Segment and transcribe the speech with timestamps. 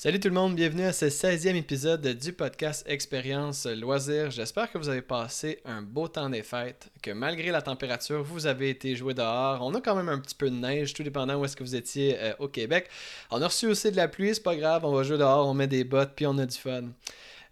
[0.00, 4.30] Salut tout le monde, bienvenue à ce 16e épisode du podcast Expérience Loisirs.
[4.30, 8.46] J'espère que vous avez passé un beau temps des fêtes, que malgré la température, vous
[8.46, 9.58] avez été joué dehors.
[9.60, 11.74] On a quand même un petit peu de neige, tout dépendant où est-ce que vous
[11.74, 12.88] étiez euh, au Québec.
[13.32, 15.54] On a reçu aussi de la pluie, c'est pas grave, on va jouer dehors, on
[15.54, 16.84] met des bottes, puis on a du fun.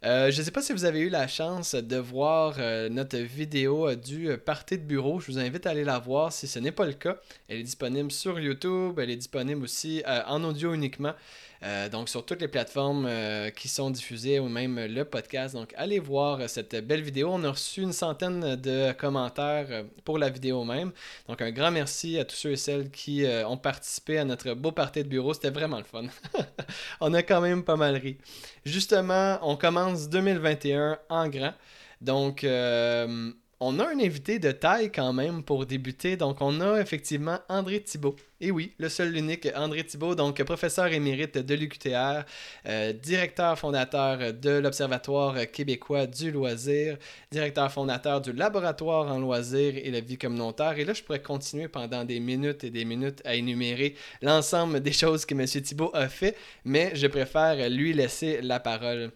[0.04, 3.18] Euh, je ne sais pas si vous avez eu la chance de voir euh, notre
[3.18, 5.18] vidéo du party de bureau.
[5.18, 7.16] Je vous invite à aller la voir si ce n'est pas le cas.
[7.48, 11.14] Elle est disponible sur YouTube, elle est disponible aussi en audio uniquement.
[11.62, 15.54] Euh, donc, sur toutes les plateformes euh, qui sont diffusées ou même le podcast.
[15.54, 17.30] Donc, allez voir euh, cette belle vidéo.
[17.32, 20.92] On a reçu une centaine de commentaires pour la vidéo même.
[21.28, 24.72] Donc, un grand merci à tous ceux et celles qui ont participé à notre beau
[24.72, 25.34] party de bureau.
[25.34, 26.04] C'était vraiment le fun.
[27.00, 28.18] on a quand même pas mal ri.
[28.64, 31.54] Justement, on commence 2021 en grand.
[32.00, 32.44] Donc,
[33.60, 36.16] on a un invité de taille quand même pour débuter.
[36.16, 38.16] Donc, on a effectivement André Thibault.
[38.38, 42.24] Et oui, le seul, l'unique André Thibault, donc professeur émérite de l'UQTR,
[42.66, 46.98] euh, directeur fondateur de l'Observatoire québécois du loisir,
[47.30, 50.78] directeur fondateur du laboratoire en loisirs et la vie communautaire.
[50.78, 54.92] Et là, je pourrais continuer pendant des minutes et des minutes à énumérer l'ensemble des
[54.92, 55.46] choses que M.
[55.46, 56.36] Thibault a fait,
[56.66, 59.12] mais je préfère lui laisser la parole.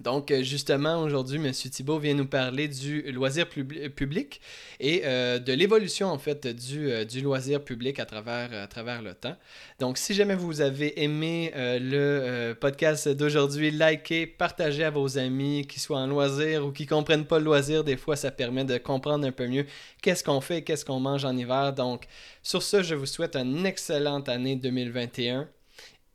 [0.00, 1.52] Donc, euh, justement, aujourd'hui, M.
[1.52, 4.40] Thibault vient nous parler du loisir public
[4.80, 9.14] et euh, de l'évolution, en fait, du, euh, loisir public à travers, à travers le
[9.14, 9.36] temps.
[9.78, 15.78] Donc, si jamais vous avez aimé le podcast d'aujourd'hui, likez, partagez à vos amis, qui
[15.78, 17.84] soient en loisir ou qui ne comprennent pas le loisir.
[17.84, 19.66] Des fois, ça permet de comprendre un peu mieux
[20.02, 21.72] qu'est-ce qu'on fait et qu'est-ce qu'on mange en hiver.
[21.72, 22.06] Donc,
[22.42, 25.48] sur ce, je vous souhaite une excellente année 2021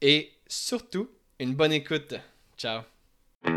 [0.02, 2.16] et surtout, une bonne écoute.
[2.58, 2.82] Ciao!
[3.42, 3.52] Donc,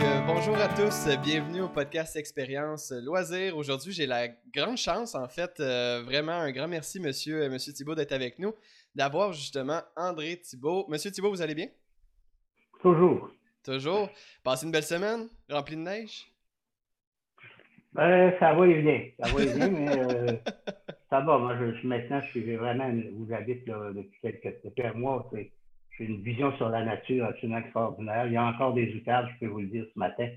[0.00, 3.56] euh, bonjour à tous, bienvenue au podcast Expérience Loisirs.
[3.56, 7.72] Aujourd'hui, j'ai la grande chance, en fait, euh, vraiment un grand merci, monsieur, euh, monsieur
[7.72, 8.52] Thibault, d'être avec nous,
[8.94, 10.86] d'avoir justement André Thibault.
[10.88, 11.68] Monsieur Thibault, vous allez bien?
[12.80, 13.30] Toujours.
[13.62, 14.10] Toujours.
[14.42, 16.26] Passez une belle semaine, remplie de neige?
[17.92, 19.02] Ben, ça va et bien.
[19.18, 20.32] Ça va et mais euh,
[21.10, 21.38] ça va.
[21.38, 25.28] Moi, je, maintenant, je suis vraiment où j'habite depuis quelques depuis mois.
[25.32, 28.26] J'ai une vision sur la nature absolument extraordinaire.
[28.26, 30.28] Il y a encore des outages, je peux vous le dire ce matin.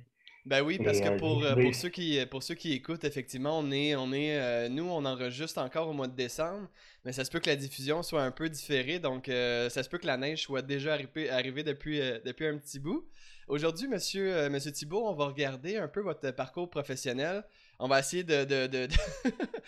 [0.45, 3.59] Ben oui, parce que euh, pour, euh, pour, ceux qui, pour ceux qui écoutent, effectivement,
[3.59, 6.67] on est, on est nous, on enregistre encore au mois de décembre,
[7.05, 9.99] mais ça se peut que la diffusion soit un peu différée, donc ça se peut
[9.99, 10.97] que la neige soit déjà
[11.31, 13.05] arrivée, depuis, depuis un petit bout.
[13.53, 17.43] Aujourd'hui, monsieur, euh, monsieur Thibault, on va regarder un peu votre parcours professionnel.
[17.77, 18.43] On va essayer de.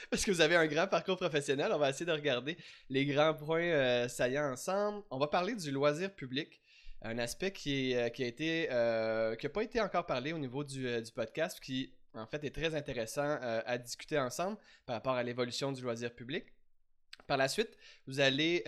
[0.09, 2.57] Parce que vous avez un grand parcours professionnel, on va essayer de regarder
[2.89, 5.03] les grands points euh, saillants ensemble.
[5.11, 6.59] On va parler du loisir public,
[7.03, 8.63] un aspect qui, euh, qui a été.
[9.37, 12.55] qui n'a pas été encore parlé au niveau du, du, podcast, qui en fait est
[12.55, 14.57] très intéressant à discuter ensemble
[14.87, 16.45] par rapport à l'évolution du loisir public.
[17.27, 18.63] Par la suite, vous, allez,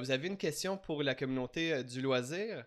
[0.00, 2.64] vous avez une question pour la communauté du loisir.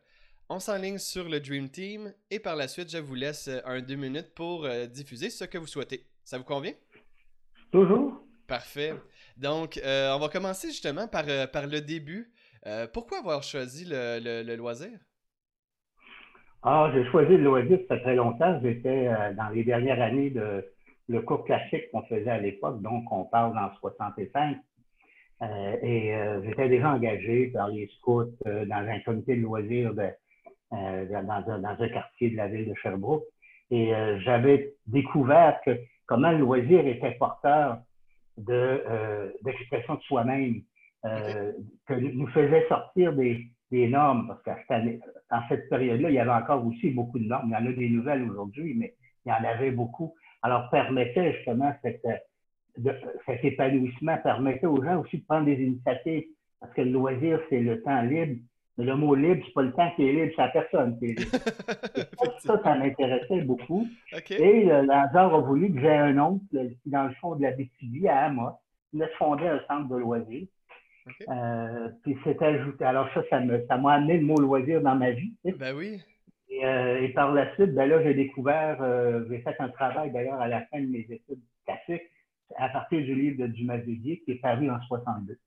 [0.47, 3.81] On s'enligne sur le Dream Team et par la suite, je vous laisse euh, un
[3.81, 6.01] deux minutes pour euh, diffuser ce que vous souhaitez.
[6.23, 6.73] Ça vous convient?
[7.71, 8.21] Toujours.
[8.47, 8.93] Parfait.
[9.37, 12.31] Donc, euh, on va commencer justement par, par le début.
[12.93, 14.91] pourquoi avoir choisi le, loisir?
[16.61, 18.59] Ah, j'ai choisi le loisir, ça fait très longtemps.
[18.61, 20.63] J'étais dans les dernières années de
[21.07, 24.57] le cours classique qu'on faisait à l'époque, donc on parle en 65.
[25.81, 30.09] et j'étais déjà engagé par les scouts dans un comité de loisirs de,
[30.73, 33.23] euh, dans, un quartier de la ville de Sherbrooke.
[33.69, 35.77] Et euh, j'avais découvert que
[36.07, 37.77] comment le loisir était porteur
[38.37, 40.61] de, euh, d'expression de soi-même,
[41.03, 46.65] que nous faisait sortir des, des normes, parce qu'à cette période-là, il y avait encore
[46.65, 47.49] aussi beaucoup de normes.
[47.49, 50.15] Il y en a des nouvelles aujourd'hui, mais il y en avait beaucoup.
[50.41, 52.01] Alors, permettait justement cette,
[53.27, 56.25] cet épanouissement, permettait aux gens aussi de prendre des initiatives,
[56.59, 58.41] parce que le loisir, c'est le temps libre
[58.77, 61.05] mais le mot libre, c'est pas le temps qui est libre, c'est la personne qui
[61.05, 61.31] est libre.
[62.39, 63.87] ça, ça, m'intéressait beaucoup.
[64.29, 68.07] Et hasard a voulu que j'ai un oncle qui, dans le fond de la BTV
[68.09, 68.59] à Amos,
[68.93, 70.47] il a fondé un centre de loisirs.
[71.29, 72.83] Euh, puis c'était ajouté.
[72.83, 75.33] Alors ça, ça m'a ça amené le mot loisir dans ma vie.
[75.43, 76.01] Ben oui.
[76.63, 80.39] Euh, et, par la suite, ben là, j'ai découvert, euh, j'ai fait un travail d'ailleurs
[80.39, 82.09] à la fin de mes études classiques
[82.57, 85.37] à partir du livre de Dumas qui est paru en 62.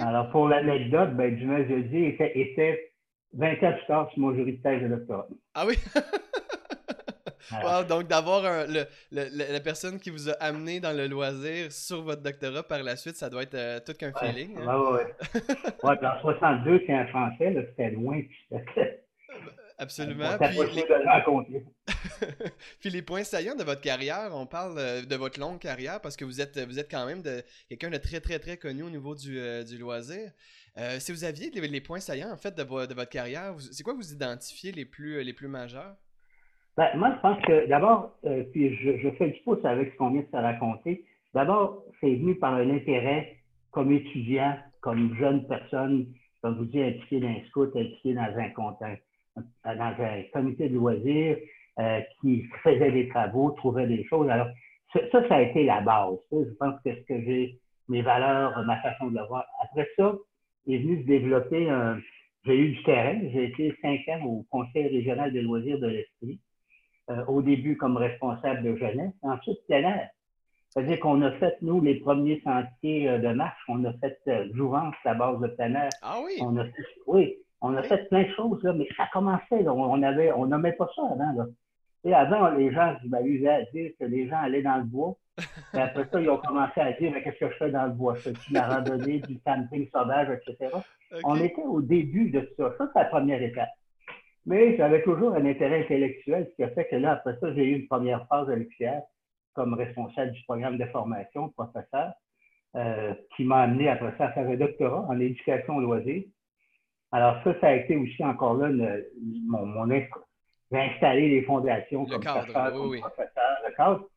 [0.00, 2.92] Alors, pour l'anecdote, ben, Dumas Jeudi était, était
[3.34, 5.28] 20 ans plus tard sur mon jury de thèse de doctorat.
[5.54, 5.74] Ah oui?
[7.88, 8.66] donc d'avoir
[9.10, 13.16] la personne qui vous a amené dans le loisir sur votre doctorat par la suite,
[13.16, 14.56] ça doit être euh, tout qu'un feeling.
[14.58, 14.66] Hein?
[14.66, 14.98] Oui,
[15.34, 15.40] oui.
[15.84, 18.20] ouais, en 62, c'est un français, c'était loin.
[19.78, 20.36] Absolument.
[20.40, 21.64] Puis les...
[22.80, 26.16] Puis les points saillants de votre carrière, on parle euh, de votre longue carrière parce
[26.16, 28.90] que vous êtes, vous êtes quand même de, quelqu'un de très, très, très connu au
[28.90, 30.32] niveau du, euh, du loisir.
[30.76, 33.94] Euh, si vous aviez les, points saillants en fait de, de votre carrière, c'est quoi
[33.94, 35.94] vous identifiez les plus, les plus majeurs?
[36.76, 38.16] Ben, moi, je pense que d'abord,
[38.52, 41.04] puis je, je, fais du pouce avec ce qu'on vient de se raconter.
[41.34, 43.36] D'abord, c'est venu par un intérêt
[43.72, 46.06] comme étudiant, comme jeune personne,
[46.42, 48.96] comme vous dites, impliqué dans un scout, impliqué dans un,
[49.64, 51.36] dans un comité de loisirs,
[51.78, 54.28] euh, qui faisait des travaux, trouvait des choses.
[54.28, 54.48] Alors,
[54.92, 56.18] ça, ça a été la base.
[56.32, 57.58] Je pense que ce que j'ai,
[57.88, 59.44] mes valeurs, ma façon de le voir.
[59.62, 60.14] Après ça,
[60.66, 62.00] il est venu se développer un.
[62.44, 63.20] J'ai eu du terrain.
[63.32, 66.40] J'ai été cinq ans au Conseil régional des loisirs de l'Esprit.
[67.10, 70.08] Euh, au début comme responsable de jeunesse, ensuite plein
[70.70, 73.60] c'est-à-dire qu'on a fait, nous, les premiers sentiers euh, de marche.
[73.68, 75.90] On a fait euh, Jouvence, la base de plein air.
[76.02, 76.32] Ah oui?
[76.40, 79.62] On a fait, oui, on a fait plein de choses, là, mais ça commençait.
[79.62, 79.72] Là.
[79.72, 81.32] On avait, on nommait pas ça avant.
[81.32, 81.46] Là.
[82.04, 85.16] Et avant, les gens m'amusaient à dire que les gens allaient dans le bois.
[85.74, 87.92] Et après ça, ils ont commencé à dire, mais qu'est-ce que je fais dans le
[87.92, 88.14] bois?
[88.16, 90.76] Je fais la randonnée, du camping sauvage, etc.
[91.24, 92.72] On était au début de ça.
[92.78, 93.68] Ça, c'est la première étape.
[94.46, 97.64] Mais j'avais toujours un intérêt intellectuel, ce qui a fait que là, après ça, j'ai
[97.64, 99.02] eu une première phase à l'extérieur
[99.52, 102.12] comme responsable du programme de formation, professeur,
[102.76, 106.22] euh, qui m'a amené après ça à faire un doctorat en éducation au loisir.
[107.12, 108.68] Alors ça, ça a été aussi encore là
[109.46, 114.08] mon, mon J'ai installé les fondations comme, professeur, comme professeur, le cadre.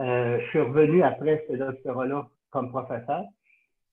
[0.00, 3.24] Euh, je suis revenu après ce doctorat-là comme professeur.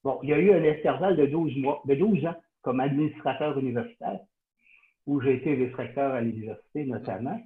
[0.03, 3.57] Bon, il y a eu un intervalle de 12 mois, de 12 ans comme administrateur
[3.57, 4.19] universitaire,
[5.05, 7.39] où j'ai été vice-recteur à l'université notamment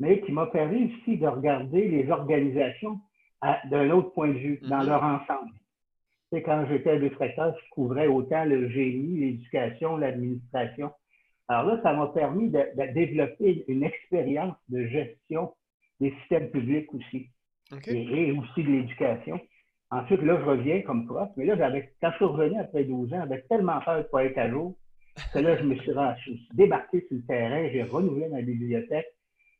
[0.00, 2.98] mais qui m'a permis aussi de regarder les organisations
[3.70, 4.88] d'un autre point de vue, dans mhm.
[4.88, 5.52] leur ensemble.
[6.30, 10.92] C'est quand j'étais vice-recteur, je couvrais autant le génie, l'éducation, l'administration.
[11.48, 12.62] Alors là, ça m'a permis de,
[12.94, 15.52] développer une expérience de gestion
[15.98, 17.30] des systèmes publics aussi,
[17.88, 19.40] et, aussi de l'éducation.
[19.90, 21.56] Ensuite, là, je reviens comme prof, mais là,
[22.00, 24.48] quand je suis revenu après 12 ans, j'avais tellement peur de ne pas être à
[24.48, 24.76] jour
[25.32, 29.08] que là, je me suis, débarqué sur le terrain, j'ai renouvelé ma bibliothèque,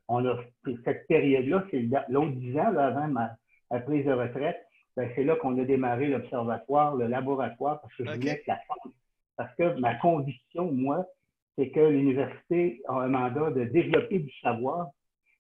[0.09, 0.39] on a
[0.85, 3.37] cette période-là, c'est l'autre dix ans avant ma,
[3.81, 4.61] prise de retraite,
[4.97, 8.61] c'est là qu'on a démarré l'observatoire, le laboratoire, parce que je voulais que la
[9.37, 11.07] Parce que ma conviction, moi,
[11.57, 14.89] c'est que l'université a un mandat de développer du savoir,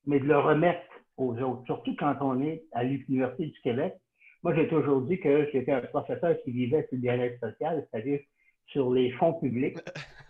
[0.07, 0.83] mais de le remettre
[1.17, 3.95] aux autres, surtout quand on est à l'Université du Québec.
[4.43, 8.21] Moi, j'ai toujours dit que j'étais un professeur qui vivait sur le bien-être social, c'est-à-dire
[8.67, 9.79] sur les fonds publics.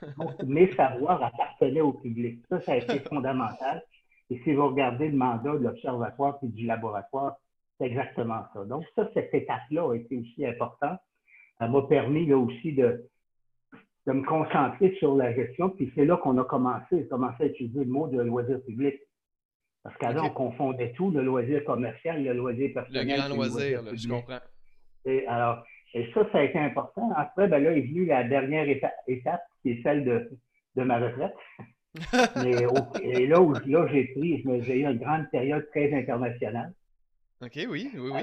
[0.19, 2.43] Donc, mes savoirs appartenaient au public.
[2.49, 3.83] Ça, ça a été fondamental.
[4.31, 7.37] Et si vous regardez le mandat de l'observatoire et du laboratoire,
[7.81, 8.65] c'est exactement ça.
[8.65, 11.01] Donc, ça, cette étape-là a été aussi importante.
[11.59, 13.07] Ça m'a permis là aussi de,
[14.07, 15.71] de me concentrer sur la gestion.
[15.71, 18.97] Puis c'est là qu'on a commencé, commencé à utiliser le mot de loisir public.
[19.83, 23.09] Parce qu'avant, on confondait tout, le loisir commercial, le loisir personnel.
[23.09, 24.39] Le grand loisir, je comprends.
[25.07, 27.11] Et alors, et ça, ça a été important.
[27.17, 30.31] Après, ben là est venue la dernière étape, étape qui est celle de,
[30.77, 31.35] de ma retraite.
[32.37, 32.55] Mais
[33.03, 36.73] et là où là, j'ai pris, j'ai eu une grande période très internationale.
[37.43, 38.23] OK, oui, oui, oui.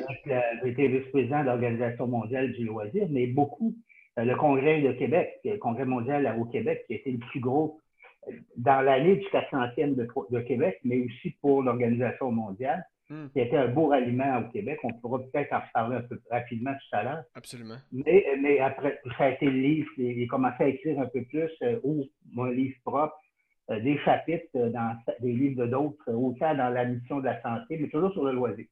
[0.64, 3.76] J'ai été vice-président de l'Organisation mondiale du loisir, mais beaucoup,
[4.20, 7.40] euh, le Congrès de Québec, le Congrès mondial au Québec, qui a été le plus
[7.40, 7.80] gros
[8.28, 13.28] euh, dans l'année du 400e de, de, Québec, mais aussi pour l'Organisation mondiale, hmm.
[13.34, 14.80] qui a été un beau ralliement au Québec.
[14.84, 17.24] On pourra peut-être en reparler un peu rapidement tout à l'heure.
[17.34, 17.78] Absolument.
[17.92, 21.50] Mais, mais après, ça a été le livre, j'ai commencé à écrire un peu plus,
[21.64, 23.18] euh, ou mon livre propre,
[23.70, 27.26] euh, des chapitres euh, dans des livres de d'autres, euh, autant dans la mission de
[27.26, 28.66] la santé, mais toujours sur le loisir.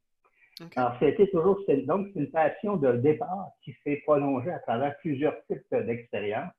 [0.76, 5.36] Alors, c'était toujours, donc, c'est une passion de départ qui s'est prolongée à travers plusieurs
[5.48, 6.52] types d'expériences.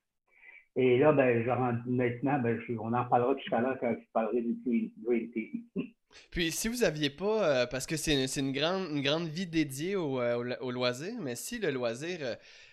[0.76, 4.42] Et là, ben, je maintenant, ben, on en parlera tout à l'heure quand je parlerai
[4.42, 5.30] du Green
[6.30, 10.20] Puis, si vous n'aviez pas, parce que c'est une, grande, une grande vie dédiée au,
[10.20, 12.18] au, loisir, mais si le loisir,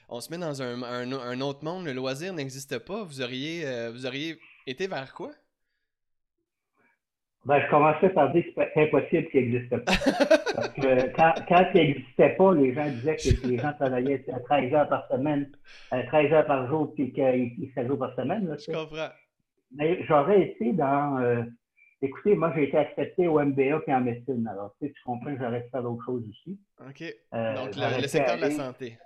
[0.10, 4.06] on se met dans un, un, autre monde, le loisir n'existe pas, vous auriez, vous
[4.06, 4.38] auriez
[4.68, 5.32] été vers quoi?
[7.46, 9.94] Ben, je commençais par dire que c'était impossible qu'il n'existe pas.
[10.56, 14.40] Parce que quand, quand il n'existait pas, les gens disaient que les gens travaillaient à
[14.40, 15.52] 13 heures par semaine,
[15.92, 18.48] à 13 heures par jour, puis qu'ils 16 jours par semaine.
[18.48, 19.10] Là, je comprends.
[19.76, 21.20] Mais j'aurais été dans.
[21.20, 21.44] Euh,
[22.02, 24.48] écoutez, moi, j'ai été accepté au MBA puis en médecine.
[24.50, 26.58] Alors, tu, sais, tu comprends que j'aurais pu faire d'autres choses aussi.
[26.80, 27.04] OK.
[27.34, 28.98] Euh, Donc, le, secteur de la santé.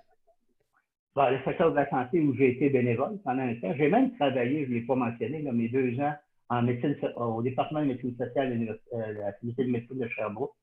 [1.16, 3.74] Ben, le secteur de la santé où j'ai été bénévole pendant un temps.
[3.76, 6.14] J'ai même travaillé, je ne l'ai pas mentionné, là, mes deux ans
[6.50, 10.54] en médecine, au département de médecine sociale de euh, la Faculté de médecine de Sherbrooke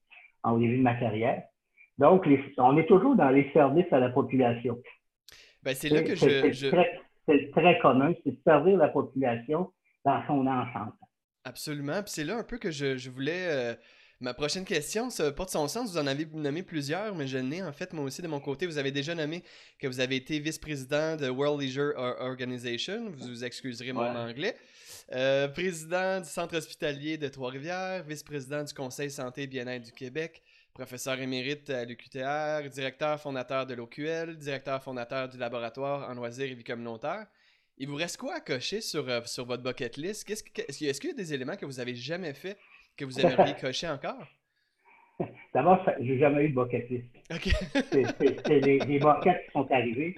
[0.43, 1.43] au début de ma carrière.
[1.97, 2.27] Donc,
[2.57, 4.77] on est toujours dans les services à la population.
[5.63, 6.69] Ben, c'est là que je.
[7.27, 9.71] C'est très, commun, c'est de servir la population
[10.03, 10.93] dans son ensemble.
[11.43, 12.03] Absolument.
[12.03, 13.47] Puis c'est là un peu que je, voulais.
[13.47, 13.73] Euh,
[14.19, 15.91] ma prochaine question, ça porte son sens.
[15.91, 18.67] Vous en avez nommé plusieurs, mais je n'ai en fait moi aussi de mon côté.
[18.67, 19.43] Vous avez déjà nommé
[19.79, 23.09] que vous avez été vice-président de World Leisure Organization.
[23.09, 24.55] Vous vous excuserez mon anglais.
[25.11, 30.41] Euh, président du Centre hospitalier de Trois-Rivières, vice-président du Conseil santé et bien-être du Québec,
[30.73, 36.55] professeur émérite à l'UQTR, directeur fondateur de l'OQL, directeur fondateur du laboratoire en loisirs et
[36.55, 37.27] vie communautaire.
[37.77, 40.27] Il vous reste quoi à cocher sur, euh, sur votre bucket list?
[40.29, 42.57] Est-ce qu'il y a des éléments que vous avez jamais fait
[42.97, 44.27] que vous aimeriez cocher encore?
[45.53, 47.05] D'abord, j'ai jamais eu de bucket list.
[48.47, 50.15] C'est les, les buckets qui sont arrivés.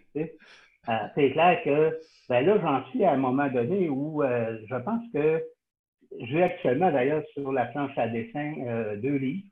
[0.90, 4.76] Euh, c'est clair que ben là, j'en suis à un moment donné où euh, je
[4.76, 5.44] pense que
[6.20, 8.54] j'ai actuellement d'ailleurs sur la planche à dessin
[8.98, 9.48] deux livres.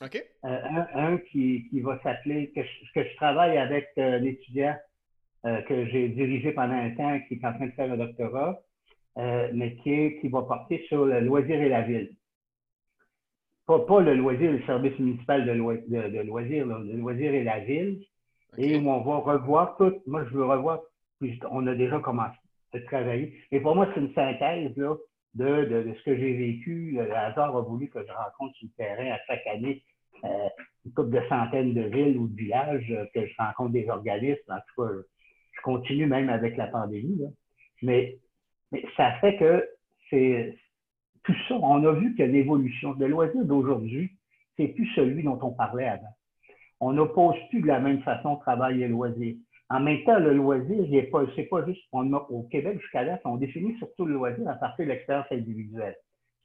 [0.00, 0.20] OK.
[0.42, 4.74] un, qui, qui, va s'appeler, que, que, je travaille avec un étudiant
[5.44, 8.60] euh, que j'ai dirigé pendant un temps, qui est en train de faire un doctorat,
[9.18, 12.14] euh, mais qui, est, qui va porter sur le loisir et la ville.
[13.66, 18.04] Pas, pas le loisir, le service municipal de, de, loisirs, le loisir et la ville,
[18.58, 20.02] et où on va revoir tout.
[20.06, 20.80] Moi, je veux revoir,
[21.50, 22.36] on a déjà commencé
[22.74, 23.34] à travailler.
[23.50, 24.94] Et pour moi, c'est une synthèse là,
[25.34, 26.92] de, de, ce que j'ai vécu.
[26.92, 29.82] Le hasard a voulu que je rencontre sur le terrain à chaque année
[30.24, 30.48] euh,
[30.84, 34.52] une couple de centaines de villes ou de villages, que je rencontre des organismes.
[34.52, 34.92] En tout cas,
[35.52, 37.20] je continue même avec la pandémie.
[37.82, 38.18] Mais,
[38.70, 39.68] mais ça fait que
[40.10, 40.56] c'est
[41.24, 41.54] tout ça.
[41.54, 44.12] On a vu que l'évolution de loisir d'aujourd'hui,
[44.56, 46.14] c'est plus celui dont on parlait avant.
[46.82, 49.36] On n'oppose plus de la même façon travail et loisir.
[49.70, 53.76] En même temps, le loisir, c'est pas, pas juste, au Québec jusqu'à là, on définit
[53.78, 55.96] surtout le loisir à partir de l'expérience individuelle.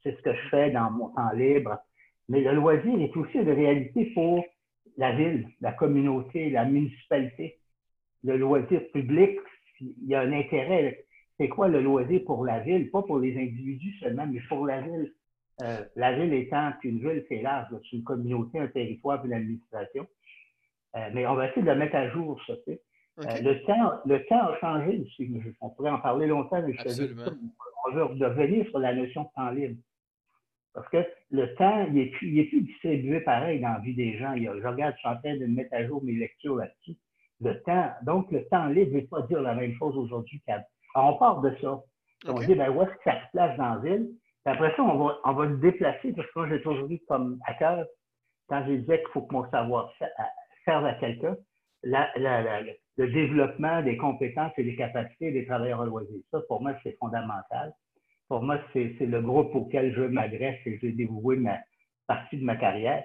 [0.02, 1.76] C'est ce que je fais dans mon temps libre.
[2.28, 4.44] Mais le loisir est aussi une réalité pour
[4.96, 7.58] la ville, la communauté, la municipalité
[8.24, 9.38] le loisir public,
[9.80, 11.04] il y a un intérêt.
[11.38, 12.90] C'est quoi le loisir pour la ville?
[12.90, 15.12] Pas pour les individus seulement, mais pour la ville.
[15.62, 20.06] Euh, la ville étant une ville, c'est large, c'est une communauté, un territoire, une administration.
[20.96, 22.52] Euh, mais on va essayer de le mettre à jour, ça.
[22.52, 22.76] Euh,
[23.42, 25.04] le, temps, le temps a changé
[25.60, 27.34] On pourrait en parler longtemps, mais je te
[27.86, 29.76] on veut revenir sur la notion de temps libre.
[30.74, 30.98] Parce que
[31.30, 34.34] le temps, il n'est plus, plus, distribué pareil dans la vie des gens.
[34.36, 36.96] je regarde, je suis en train de mettre à jour mes lectures là-dessus
[37.40, 37.90] le temps.
[38.02, 40.64] Donc, le temps libre ne veut pas dire la même chose aujourd'hui qu'avant.
[40.94, 41.80] On part de ça.
[42.26, 44.08] On dit, ben, où est-ce que ça se place dans la ville?
[44.44, 47.38] après ça, on va, on va le déplacer parce que moi, j'ai toujours dit comme
[47.46, 47.84] à cœur,
[48.48, 49.92] quand je disais qu'il faut que mon savoir
[50.68, 51.36] à quelqu'un,
[51.82, 56.22] le développement des compétences et des capacités des travailleurs loisirs.
[56.30, 57.72] Ça, pour moi, c'est fondamental.
[58.28, 61.58] Pour moi, c'est le groupe auquel je m'adresse et j'ai dévoué ma
[62.06, 63.04] partie de ma carrière.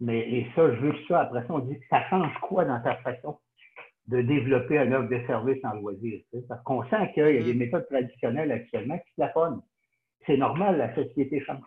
[0.00, 2.80] Mais et ça, je veux que ça, après ça, on dit, ça change quoi dans
[2.80, 3.38] ta façon
[4.06, 6.20] de développer un offre de service en loisir.
[6.48, 7.58] Parce qu'on sent qu'il y a des mm.
[7.58, 9.60] méthodes traditionnelles actuellement qui plafonnent.
[10.26, 11.58] C'est normal, la société change.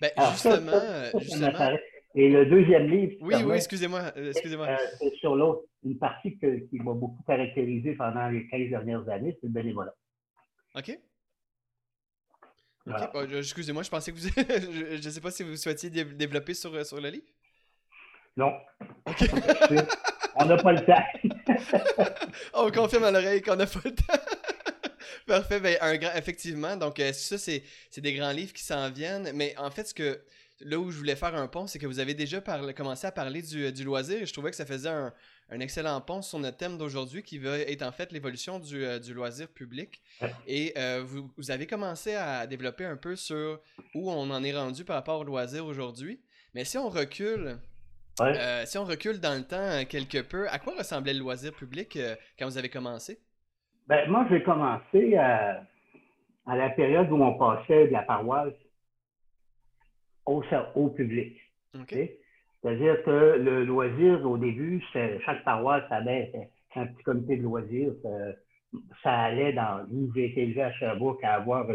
[0.00, 1.76] Ben, justement,
[2.14, 3.16] Et le deuxième livre.
[3.20, 4.12] Oui, oui, excusez-moi.
[4.16, 4.68] Euh, excusez-moi.
[4.68, 9.48] Euh, sur l'autre, une partie qui m'a beaucoup caractérisé pendant les 15 dernières années, c'est
[9.48, 9.94] le bénévolat.
[10.76, 10.98] OK.
[12.86, 13.32] OK.
[13.32, 14.28] excusez-moi, je pensais que vous.
[14.28, 17.26] je ne sais pas si vous souhaitiez développer sur, sur le livre.
[18.36, 18.52] Non.
[19.06, 19.24] OK.
[20.36, 22.14] On n'a pas le temps.
[22.54, 24.20] On confirme à l'oreille qu'on n'a pas le temps.
[25.26, 25.60] Parfait.
[25.60, 27.62] Ben, un grand, effectivement, donc euh, ça, c'est,
[27.96, 29.30] des grands livres qui s'en viennent.
[29.34, 30.20] Mais en fait, ce que
[30.60, 32.40] là où je voulais faire un pont, c'est que vous avez déjà
[32.76, 35.12] commencé à parler du, du, loisir et je trouvais que ça faisait un,
[35.50, 38.98] un, excellent pont sur notre thème d'aujourd'hui qui va être en fait l'évolution du, euh,
[38.98, 40.00] du loisir public.
[40.46, 43.60] Et euh, vous, vous, avez commencé à développer un peu sur
[43.94, 46.20] où on en est rendu par rapport au loisir aujourd'hui.
[46.54, 47.58] Mais si on recule
[48.20, 51.52] euh, si on recule dans le temps euh, quelque peu, à quoi ressemblait le loisir
[51.52, 53.18] public euh, quand vous avez commencé?
[53.88, 55.62] Ben, moi, j'ai commencé à,
[56.46, 58.54] la période où on passait de la paroisse
[60.26, 60.42] au,
[60.74, 61.36] au public.
[62.62, 66.32] C'est-à-dire que le loisir, au début, chaque paroisse avait
[66.76, 67.92] un petit comité de loisirs.
[69.02, 69.86] Ça, allait dans.
[69.90, 71.66] Nous, j'ai été élevé à Sherbrooke à avoir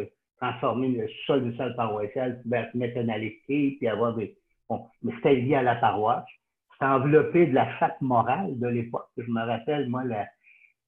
[0.41, 4.35] transformé le sol du sol paroissial, mettre un électrique, puis avoir des,
[4.69, 6.25] Bon, mais c'était lié à la paroisse.
[6.73, 9.09] C'était enveloppé de la chape morale de l'époque.
[9.17, 10.03] Je me rappelle, moi,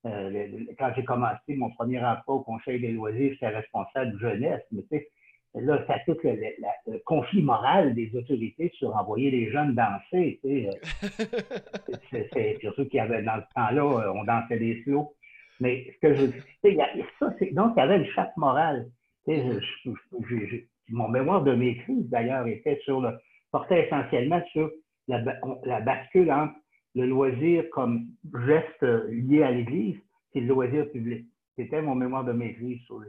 [0.05, 4.61] euh, quand j'ai commencé mon premier emploi au Conseil des loisirs, j'étais responsable de jeunesse.
[4.71, 5.09] Mais tu sais,
[5.55, 10.39] là, ça tout le, conflit moral des autorités sur envoyer les jeunes danser.
[10.43, 14.81] Tu sais, euh, c'est surtout qu'il y avait dans ce temps-là, euh, on dansait des
[14.83, 15.13] slows.
[15.59, 16.25] Mais ce que je
[16.63, 16.77] sais,
[17.19, 18.87] ça, donc il y avait une chape morale.
[19.27, 23.11] Tu sais, mon mémoire de maîtrise, d'ailleurs, était sur le,
[23.51, 24.71] portait essentiellement sur
[25.07, 25.23] la,
[25.65, 26.55] la, bascule entre
[26.95, 28.07] le loisir comme
[28.47, 29.97] geste lié à l'Église
[30.33, 31.27] et le loisir public.
[31.55, 33.01] C'était mon mémoire de maîtrise sur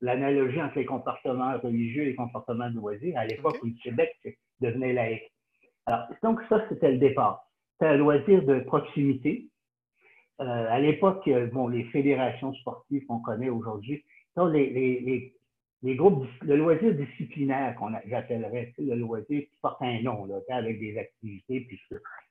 [0.00, 4.14] l'analogie entre les comportements religieux et les comportements de loisirs à l'époque où le Québec
[4.60, 5.32] devenait laïque.
[5.86, 7.46] Alors, donc ça, c'était le départ.
[7.72, 9.48] C'était un loisir de proximité.
[10.40, 14.04] Euh, à l'époque, bon, les fédérations sportives qu'on connaît aujourd'hui,
[14.36, 15.34] les, les,
[15.82, 20.80] les, groupes, le loisir disciplinaire qu'on j'appellerais, le loisir qui porte un nom, là, avec
[20.80, 21.80] des activités, puis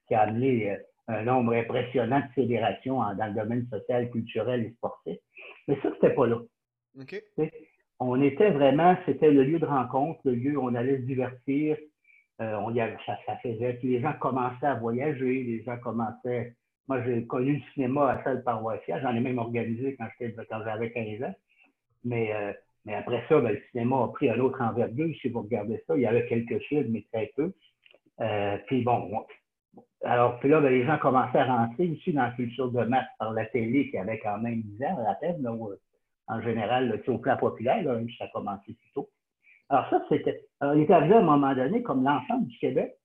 [0.08, 0.78] qui a amené euh,
[1.08, 5.18] un nombre impressionnant de fédérations dans le domaine social, culturel et sportif.
[5.68, 6.40] Mais ça, c'était pas là.
[8.00, 11.78] On était vraiment, c'était le lieu de rencontre, le lieu où on allait se divertir.
[12.42, 16.56] Euh, on y ça, ça, faisait, puis les gens commençaient à voyager, les gens commençaient.
[16.88, 20.08] Moi, j'ai connu le cinéma à salle paroissiale, j'en ai même organisé quand
[20.66, 21.36] j'avais 15 ans.
[22.04, 22.52] Mais, euh,
[22.86, 25.16] mais après ça, ben, le cinéma a pris un autre envergure.
[25.22, 27.54] Si vous regardez ça, il y avait quelques films, mais très peu.
[28.20, 29.26] Euh, puis bon,
[30.04, 33.08] alors, puis là, ben, les gens commençaient à rentrer aussi dans la culture de masse
[33.20, 35.42] par la télé qui avait quand même 10 ans à peine,
[36.28, 39.10] en général, au plan populaire, là, ça a commencé plus tôt.
[39.70, 42.96] Alors ça, c'était, on est arrivé à un moment donné, comme l'ensemble du Québec,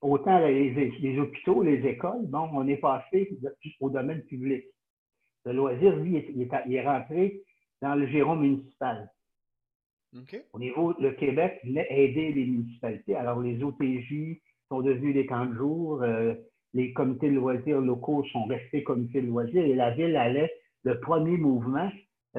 [0.00, 3.36] autant les, les, hôpitaux, les écoles, bon, on est passé
[3.80, 4.64] au domaine public.
[5.44, 7.42] Le loisir, lui, il est, il est rentré
[7.80, 9.10] dans le giron municipal.
[10.52, 13.14] Au niveau, le Québec venait aider les municipalités.
[13.14, 16.34] Alors, les OTJ sont devenus des camps de jour, euh,
[16.72, 20.52] les comités de loisirs locaux sont restés comités de loisirs et la ville allait,
[20.84, 21.90] le premier mouvement, euh,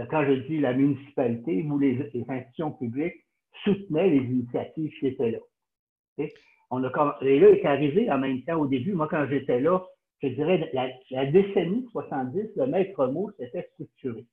[0.09, 3.25] quand je dis la municipalité ou les, institutions publiques,
[3.63, 6.27] soutenaient les initiatives qui étaient là.
[6.69, 9.85] On a, et là est arrivé en même temps au début, moi quand j'étais là,
[10.21, 14.25] je dirais la, la décennie 70, le maître mot, c'était structuré.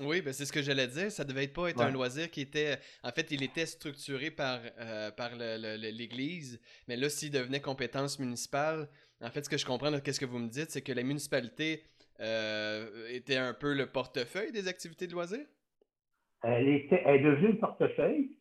[0.00, 1.10] Oui, ben c'est ce que j'allais dire.
[1.10, 2.78] Ça devait pas être un loisir qui était.
[3.02, 6.60] En fait, il était structuré par, euh, par l'Église.
[6.86, 8.88] Mais là, s'il devenait compétence municipale,
[9.22, 11.02] en fait, ce que je comprends de ce que vous me dites, c'est que la
[11.02, 11.82] municipalité
[12.20, 15.46] euh, était un peu le portefeuille des activités de loisirs?
[16.42, 18.38] Elle, était, elle est devenue le portefeuille.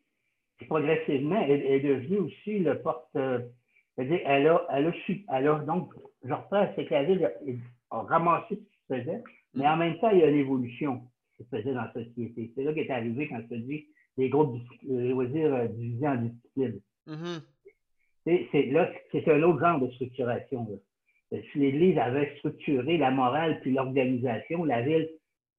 [0.68, 3.08] progressivement, elle, est devenue aussi le porte.
[3.14, 4.92] C'est-à-dire, elle a, elle, a,
[5.38, 7.32] elle a donc, je reprends, c'est que la ville
[7.92, 11.02] a, ramassé ce qui se faisait, mais en même temps, il y a une évolution
[11.38, 12.52] se faisait dans la société.
[12.56, 16.16] C'est là qu'est arrivé quand je te dis les groupes de loisirs euh, divisés en
[16.16, 16.82] disciplines.
[17.08, 17.42] Mm-hmm.
[18.52, 20.68] C'est là, c'est un autre genre de structuration.
[20.72, 20.78] Euh,
[21.32, 25.10] l'Église avait structuré la morale puis l'organisation, la ville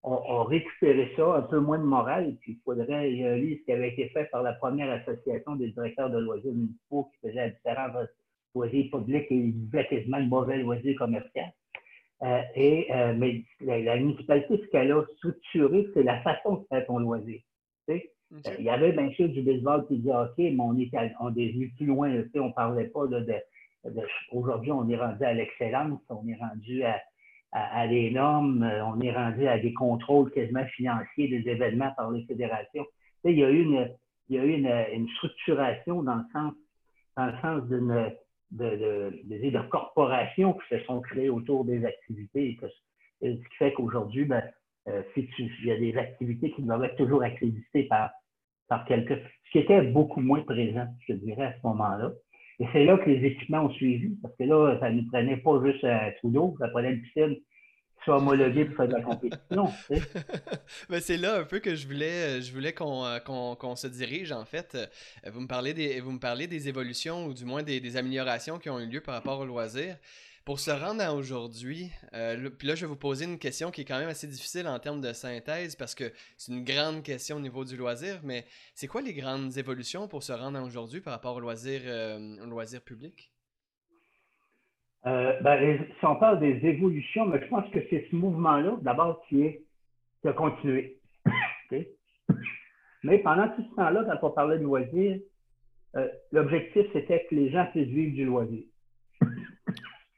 [0.04, 3.36] a, récupéré ça, un peu moins de morale, puis il faudrait, il y a un
[3.36, 7.28] livre qui avait été fait par la première association des directeurs de loisirs municipaux qui
[7.28, 8.08] faisait la différence entre
[8.54, 9.52] loisirs publics et
[9.88, 11.52] quasiment le mauvais loisir commercial.
[12.22, 16.86] Euh, et, euh, mais la, municipalité, ce qu'elle a structuré, c'est la façon de faire
[16.86, 17.40] ton loisir.
[17.90, 17.98] Euh,
[18.58, 21.52] il y avait bien sûr du baseball qui disait OK, mais on est, on est
[21.52, 22.10] venu plus loin.
[22.34, 23.24] On ne parlait pas de,
[24.32, 27.00] Aujourd'hui, on est rendu à l'excellence, on est rendu à,
[27.52, 32.24] à, des normes, on est rendu à des contrôles quasiment financiers des événements par les
[32.24, 32.86] fédérations.
[33.24, 33.90] il y a eu une,
[34.28, 34.52] il y a eu
[34.92, 36.54] une, structuration dans le sens,
[37.16, 38.12] dans le sens d'une
[38.52, 42.58] de, de, de, corporations qui se sont créées autour des activités.
[43.20, 44.42] ce qui fait qu'aujourd'hui, ben,
[44.88, 48.10] euh, il y a des activités qui doivent être toujours accréditées par,
[48.68, 52.12] par quelqu'un, ce qui était beaucoup moins présent, je dirais, à ce moment-là.
[52.58, 55.36] Et c'est là que les équipements ont suivi, parce que là, ça ne nous prenait
[55.36, 57.36] pas juste un trou d'eau, ça prenait une piscine
[58.06, 59.66] soit homologué pour faire de la compétition.
[61.00, 64.78] C'est là un peu que je voulais, je voulais qu'on euh, se dirige, en fait.
[65.26, 68.70] Vous me parlez des, vous me parlez des évolutions, ou du moins des, améliorations qui
[68.70, 69.96] ont eu lieu par rapport au loisir.
[70.46, 73.80] Pour se rendre à aujourd'hui, euh, puis là, je vais vous poser une question qui
[73.80, 76.04] est quand même assez difficile en termes de synthèse parce que
[76.36, 80.22] c'est une grande question au niveau du loisir, mais c'est quoi les grandes évolutions pour
[80.22, 81.80] se rendre à aujourd'hui par rapport au loisir,
[82.40, 83.32] au loisir public?
[85.06, 89.24] Euh, ben, si on parle des évolutions, mais je pense que c'est ce mouvement-là, d'abord,
[89.28, 89.64] qui, est,
[90.22, 91.00] qui a continué.
[93.02, 95.18] Mais pendant tout ce temps-là, quand on parlait de loisir,
[95.96, 98.62] euh, l'objectif, c'était que les gens puissent vivre du loisir.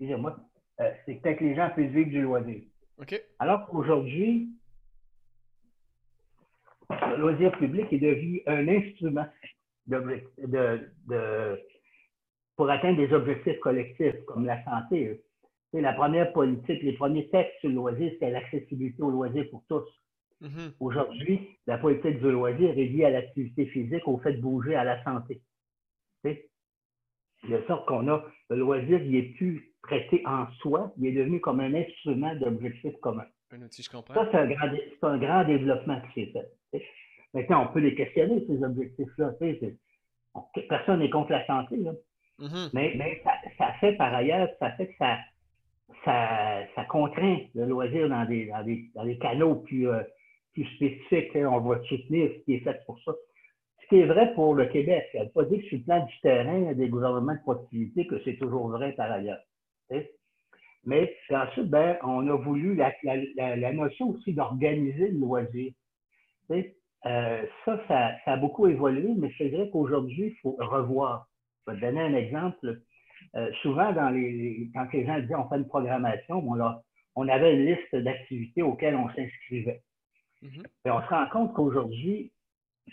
[0.00, 0.36] Excusez-moi.
[0.80, 2.62] Euh, c'était que les gens puissent vivre du loisir.
[3.38, 4.50] Alors qu'aujourd'hui,
[6.90, 9.26] le loisir public est devenu un instrument
[9.86, 11.58] de, de
[12.56, 15.20] pour atteindre des objectifs collectifs comme la santé.
[15.72, 19.62] C'est la première politique, les premiers textes sur le loisir, c'était l'accessibilité au loisir pour
[19.68, 19.84] tous.
[20.42, 20.72] Mm-hmm.
[20.80, 24.84] Aujourd'hui, la politique du loisir est liée à l'activité physique, au fait de bouger, à
[24.84, 25.40] la santé.
[26.24, 31.40] De sorte qu'on a le loisir, il n'est plus traité en soi, il est devenu
[31.40, 33.26] comme un instrument d'objectif commun.
[33.50, 34.14] Un outil, je comprends.
[34.14, 34.68] Ça, c'est un, grand,
[35.02, 36.82] un grand développement qui s'est fait.
[37.34, 39.32] Maintenant, on peut les questionner, ces objectifs-là.
[40.68, 41.76] Personne n'est contre la santé.
[41.76, 41.92] Là.
[42.40, 42.70] Mm-hmm.
[42.72, 43.22] Mais,
[43.58, 45.18] ça, fait par ailleurs, ça fait que ça,
[46.04, 48.46] ça, contraint le loisir dans des,
[48.94, 50.02] dans des, canaux plus, euh,
[50.52, 51.34] plus spécifique.
[51.36, 53.12] Hein, on va soutenir ce qui est fait pour ça.
[53.82, 55.84] Ce qui est vrai pour le Québec, ça ne veut pas dire que sur le
[55.84, 59.40] plan du terrain, des gouvernements de proximité, que c'est toujours vrai par ailleurs.
[60.84, 65.72] Mais ensuite, ben, on a voulu la, la, notion aussi d'organiser le loisir.
[67.06, 71.28] Euh, ça, ça, a beaucoup évolué, mais c'est vrai qu'aujourd'hui, il faut revoir.
[71.66, 72.80] Je vais te donner un exemple.
[73.36, 76.42] Euh, souvent, dans les, quand les gens disaient on fait une programmation,
[77.16, 79.82] on avait une liste d'activités auxquelles on s'inscrivait.
[80.42, 80.66] Mm-hmm.
[80.86, 82.32] Et on se rend compte qu'aujourd'hui,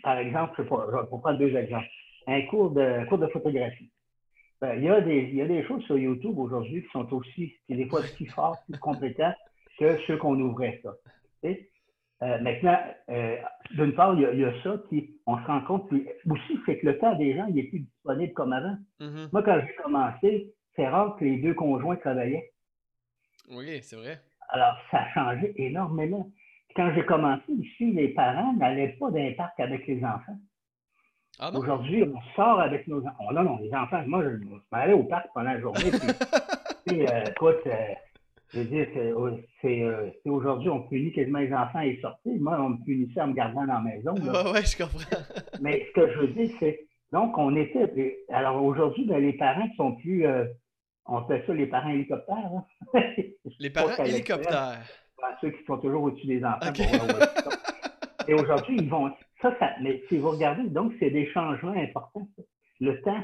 [0.04, 1.88] par exemple, pour prendre deux exemples,
[2.28, 3.90] un cours de, cours de photographie.
[4.62, 7.12] Ben, il, y a des, il y a des choses sur YouTube aujourd'hui qui sont
[7.14, 9.34] aussi, qui des fois aussi fortes, plus compétents
[9.78, 10.94] que ceux qu'on ouvrait ça.
[12.24, 12.78] Euh, maintenant,
[13.10, 13.36] euh,
[13.72, 16.98] d'une part, il y, a, ça qui, on se rend compte, aussi, c'est que le
[16.98, 18.78] temps des gens, il est plus disponible comme avant.
[19.02, 19.30] Mm-hmm.
[19.34, 22.52] Moi, quand j'ai commencé, c'est rare que les deux conjoints travaillaient.
[23.50, 24.22] Oui, c'est vrai.
[24.50, 26.32] Alors, ça a changé énormément.
[26.76, 30.38] Quand j'ai commencé ici, les parents n'allaient pas d'un parc avec les enfants.
[31.40, 33.26] Ah Aujourd'hui, on sort avec nos enfants.
[33.30, 35.92] Oh, non, non, les enfants, moi, je, je m'allais au parc pendant la journée.
[36.86, 37.68] Puis, euh, écoute,
[38.56, 38.88] je veux dire,
[39.62, 42.34] c'est euh, aujourd'hui, on punit quasiment les enfants et sortir.
[42.40, 44.14] Moi, on me punissait en me gardant dans la maison.
[44.16, 45.24] Oui, ouais, je comprends.
[45.62, 46.88] Mais ce que je veux dire, c'est.
[47.12, 48.18] Donc, on était.
[48.30, 50.26] Alors aujourd'hui, ben, les parents qui sont plus.
[50.26, 50.46] Euh,
[51.06, 52.36] on fait ça les parents hélicoptères.
[52.36, 52.66] Hein.
[53.60, 54.82] Les parents hélicoptères.
[55.40, 56.74] Ceux qui sont toujours au-dessus des enfants.
[58.28, 59.12] et aujourd'hui, ils vont.
[59.42, 59.72] Ça, ça.
[59.82, 62.28] Mais si vous regardez, donc, c'est des changements importants.
[62.80, 63.24] Le temps.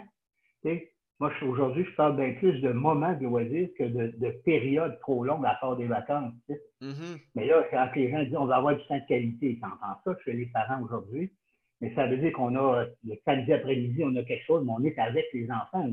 [1.20, 5.46] Moi, aujourd'hui, je parle bien plus de moments de loisirs que de, périodes trop longues
[5.46, 6.34] à part des vacances.
[6.82, 7.22] Mm-hmm.
[7.36, 9.98] Mais là, quand les gens disent on va avoir du temps de qualité, ils entendent
[10.04, 11.32] ça chez les parents aujourd'hui.
[11.80, 14.84] Mais ça veut dire qu'on a le samedi après-midi, on a quelque chose, mais on
[14.84, 15.88] est avec les enfants.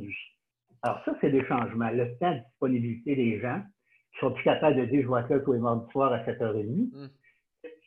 [0.82, 1.90] Alors, ça, c'est des changements.
[1.90, 3.60] Le temps de disponibilité des gens
[4.14, 6.20] qui sont plus capables de dire je vais être là tous les mardis soir à
[6.24, 6.66] 7h30.
[6.66, 7.08] Mm.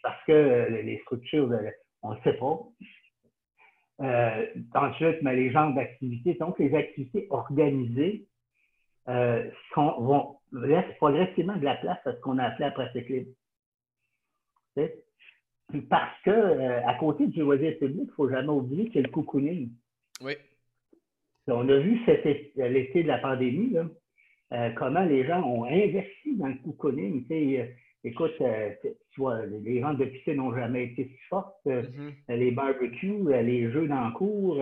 [0.04, 1.50] Parce que euh, les structures,
[2.04, 2.60] on ne sait pas.
[4.02, 8.26] Euh, ensuite, mais les genres d'activités, donc les activités organisées
[9.10, 13.32] euh, vont laissent progressivement de la place à ce qu'on a appelé la pratique libre.
[15.90, 19.00] Parce que euh, à côté du loisir public, il ne faut jamais oublier qu'il y
[19.00, 19.70] a le cocooning.
[20.22, 20.34] Oui.
[21.48, 23.76] On a vu cet l'été de la pandémie,
[24.76, 27.26] comment les gens ont investi dans le cocooning.
[28.04, 31.56] Écoute, euh, tu vois, les ventes de piscine n'ont jamais été si fortes.
[31.68, 32.36] Euh, mm-hmm.
[32.36, 34.56] Les barbecues, euh, les jeux d'encours,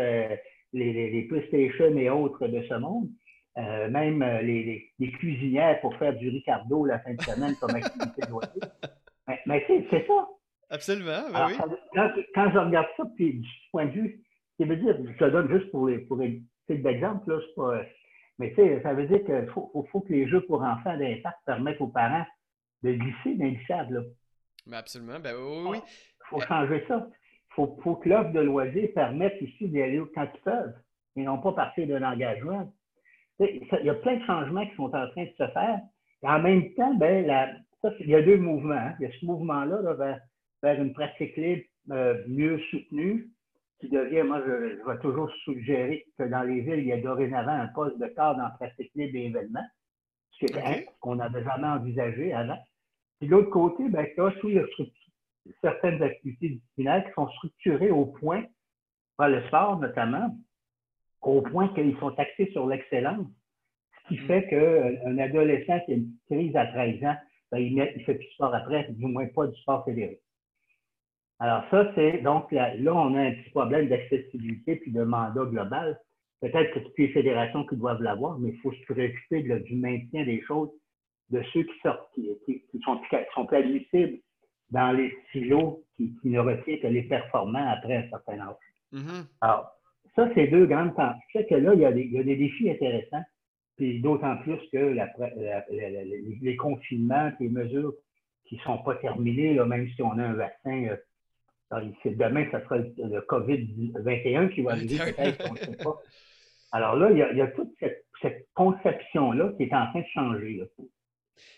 [0.74, 3.10] les, les, PlayStation et autres de ce monde.
[3.56, 8.30] même les, les, cuisinières pour faire du Ricardo la fin de semaine comme activité de
[8.30, 8.62] loisir.
[9.28, 10.28] Mais, mais c'est ça.
[10.72, 12.24] Absolument, ben oui.
[12.34, 14.24] quand, je regarde ça, puis du point de vue,
[14.58, 17.84] ça veut dire, je te donne juste pour, les, pour d'exemple, là, pas,
[18.40, 21.80] mais ça veut dire qu'il faut, faut, faut, que les jeux pour enfants d'impact permettent
[21.80, 22.26] aux parents
[22.84, 23.90] de glisser dans glissade.
[23.92, 24.02] Là.
[24.68, 25.78] Ben absolument, ben oui, oui.
[25.82, 27.08] Il faut changer ça.
[27.10, 30.76] Il faut, faut, que l'offre de loisirs permette ici d'y aller quand ils peuvent
[31.16, 32.72] et non pas partir d'un engagement.
[33.40, 35.80] Il y a plein de changements qui sont en train de se faire.
[36.24, 38.74] Et en même temps, ben, la, ça, il y a deux mouvements.
[38.74, 38.96] Hein.
[39.00, 40.20] Il y a ce mouvement-là vers,
[40.62, 43.30] vers, une pratique libre euh, mieux soutenue,
[43.80, 47.00] qui devient, moi, je, je, vais toujours suggérer que dans les villes, il y a
[47.00, 49.68] dorénavant un poste de cadre en pratique libre et événements,
[50.48, 52.58] ce qu'on n'avait jamais envisagé avant.
[53.20, 54.32] Puis de l'autre côté, ben, tu as
[55.62, 58.46] certaines activités disciplinaires qui sont structurées au point,
[59.18, 60.36] par le sport notamment,
[61.22, 63.28] au point qu'ils sont axés sur l'excellence,
[64.04, 64.28] ce qui mm.
[64.28, 67.16] fait qu'un adolescent qui a une crise à 13 ans,
[67.52, 70.22] ben, il ne fait plus de sport après, du moins pas du sport fédéré.
[71.40, 75.46] Alors ça, c'est donc là, là, on a un petit problème d'accessibilité puis de mandat
[75.46, 76.00] global.
[76.42, 79.76] Peut-être que c'est plus les fédérations qui doivent l'avoir, mais il faut se préoccuper du
[79.76, 80.70] maintien des choses
[81.32, 84.20] de ceux qui sortent, qui, sont, qui sont plus admissibles
[84.72, 88.56] dans les silos qui, ne retiennent que les performants après un certain âge.
[88.94, 89.26] Mm-hmm.
[89.42, 89.72] Alors,
[90.16, 91.20] ça, c'est deux grandes tensions.
[91.32, 93.24] fait que là, il y, a des, il y a des défis intéressants,
[93.76, 95.10] puis d'autant plus que la,
[95.70, 97.94] les confinements, les mesures
[98.46, 100.88] qui ne sont pas terminées, là, même si on a un vaccin.
[100.88, 100.96] Euh,
[102.06, 106.02] demain, ça sera le COVID-21 qui va arriver, peut-être, on ne sait pas.
[106.72, 108.06] Alors là, il y a, toute cette,
[108.54, 110.62] conception-là qui est en train de changer.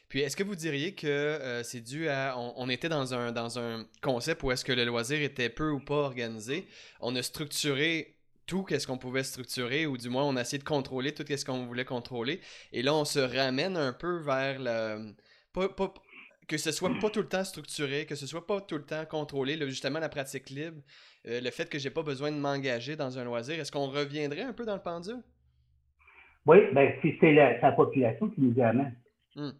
[0.10, 2.36] Puis est-ce que vous diriez que euh, c'est dû à.
[2.38, 5.80] On, était dans un, dans un concept où est-ce que le loisir était peu ou
[5.80, 6.67] pas organisé?
[7.00, 10.63] On a structuré tout qu'est-ce qu'on pouvait structurer, ou du moins on a essayé de
[10.63, 12.41] contrôler tout ce qu'on voulait contrôler.
[12.74, 15.13] Et là, on se ramène un peu vers le.
[16.52, 19.06] Que ce soit pas tout le temps structuré, que ce soit pas tout le temps
[19.10, 20.82] contrôlé, justement la pratique libre,
[21.26, 24.42] euh, le fait que j'ai pas besoin de m'engager dans un loisir, est-ce qu'on reviendrait
[24.42, 25.24] un peu dans le pendule?
[26.46, 28.94] Oui, ben, c'est la, population qui nous amène.
[29.38, 29.52] Hmm.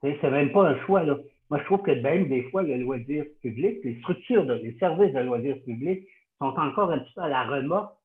[0.00, 1.02] C'est même pas un choix.
[1.02, 1.16] Là.
[1.50, 5.12] moi, je trouve que même des fois, le loisir public, les structures, de, les services
[5.12, 6.06] de loisirs publics
[6.38, 7.96] sont encore un petit peu à la remorque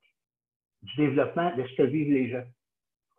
[0.82, 2.46] du développement de ce que vivent les gens.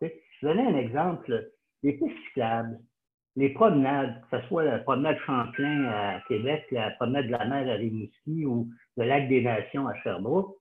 [0.01, 1.53] Je vais donner un exemple.
[1.85, 2.81] Les pistes cyclables,
[3.37, 7.68] les promenades, que ce soit la promenade Champlain à Québec, la promenade de la mer
[7.68, 10.57] à Rimouski ou le lac des Nations à Sherbrooke,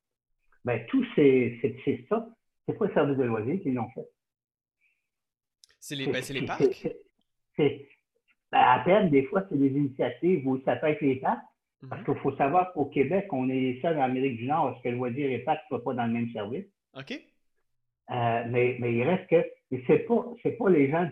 [0.64, 1.60] ben, tout c'est
[2.08, 2.28] ça.
[2.66, 4.08] C'est pas le service de loisirs qui l'ont fait?
[5.80, 6.88] C'est les, ben, les parcs?
[7.58, 7.88] C'est
[8.52, 11.42] ben, à peine, des fois, c'est des initiatives où ça peut être les parcs.
[11.90, 12.06] Parce mhm.
[12.06, 14.96] qu'il faut savoir qu'au Québec, on est seul en Amérique du Nord parce que le
[14.96, 16.66] loisir et les parcs ne soient pas dans le même service?
[16.94, 17.12] OK.
[17.12, 20.26] Euh, mais, mais il reste que ce n'est pas,
[20.60, 21.10] pas les gens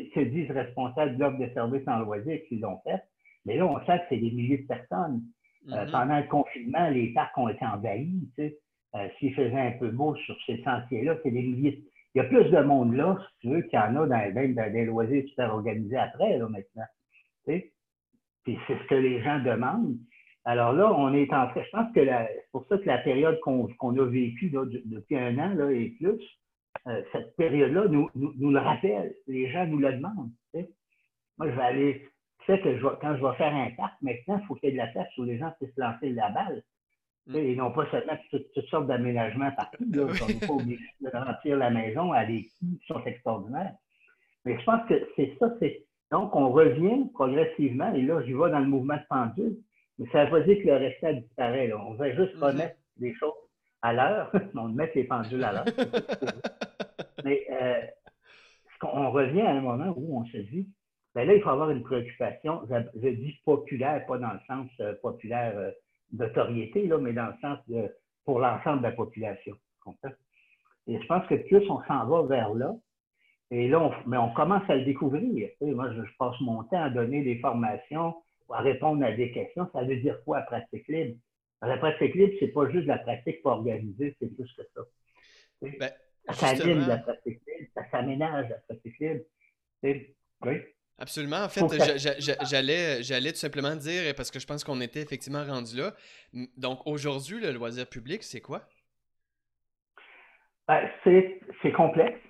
[0.00, 3.02] qui se disent responsables de l'offre de services en loisir qui l'ont fait.
[3.44, 5.22] Mais là, on sait que c'est des milliers de personnes.
[5.70, 5.92] Euh, mhm.
[5.92, 8.28] pendant le confinement, les parcs ont été envahis.
[8.36, 8.58] Tu sais.
[8.94, 11.82] Euh, s'il faisait un peu beau sur ces sentiers-là, c'est des milliers.
[12.14, 14.34] Il y a plus de monde là, si tu veux, qu'il y en a dans,
[14.34, 16.84] même dans des loisirs super organisés après, là, maintenant.
[17.46, 17.72] Tu sais.
[18.44, 19.96] Puis c'est ce que les gens demandent.
[20.44, 23.38] Alors là, on est en train, je pense que c'est pour ça que la période
[23.40, 26.20] qu'on a vécue depuis un an là, et plus,
[26.86, 29.14] euh, cette période-là nous, nous, le rappelle.
[29.26, 30.30] Les gens nous le demandent.
[31.38, 32.08] Moi, je vais aller.
[32.40, 34.72] Tu sais que je quand je vais faire un parc, maintenant, il faut qu'il y
[34.72, 36.62] ait de la place où les gens puissent lancer la balle.
[37.26, 37.36] Mm.
[37.36, 39.84] Et non pas seulement toutes, toutes sortes d'aménagements partout.
[39.92, 43.74] Là, on n'est pas obligé de remplir la maison à des coûts qui sont extraordinaires.
[44.44, 45.54] Mais je pense que c'est ça.
[45.60, 49.56] c'est Donc, on revient progressivement, et là, j'y vais dans le mouvement de pendule.
[49.98, 51.68] Mais ça ne veut pas dire que le restant disparaît.
[51.68, 51.76] Là.
[51.86, 52.44] On va juste mm-hmm.
[52.44, 53.34] remettre des choses
[53.82, 54.32] à l'heure.
[54.54, 55.64] on met les pendules à l'heure.
[57.24, 57.80] Mais euh,
[58.82, 60.68] on revient à un moment où on se dit,
[61.14, 64.94] ben là, il faut avoir une préoccupation, je, dis populaire, pas dans le sens euh,
[65.02, 65.70] populaire euh,
[66.10, 69.56] d'autorité, là, mais dans le sens de pour l'ensemble de la population.
[70.86, 72.74] Et je pense que plus on s'en va vers là,
[73.50, 75.50] et là, on, mais on commence à le découvrir.
[75.60, 78.14] moi, je, passe mon temps à donner des formations,
[78.50, 79.68] à répondre à des questions.
[79.72, 81.18] Ça veut dire quoi, pratique libre?
[81.62, 84.80] La pratique libre, c'est pas juste la pratique pas organisée, c'est plus que ça.
[85.60, 85.92] Ben,
[86.28, 89.24] ça s'anime la pratique libre, ça s'aménage la pratique libre.
[89.82, 90.60] Oui.
[90.98, 91.44] Absolument.
[91.44, 91.62] En fait,
[92.48, 95.94] j'allais, j'allais tout simplement dire, parce que je pense qu'on était effectivement rendu là.
[96.56, 98.62] Donc, aujourd'hui, le loisir public, c'est quoi?
[100.68, 102.20] Ben, c'est, complexe.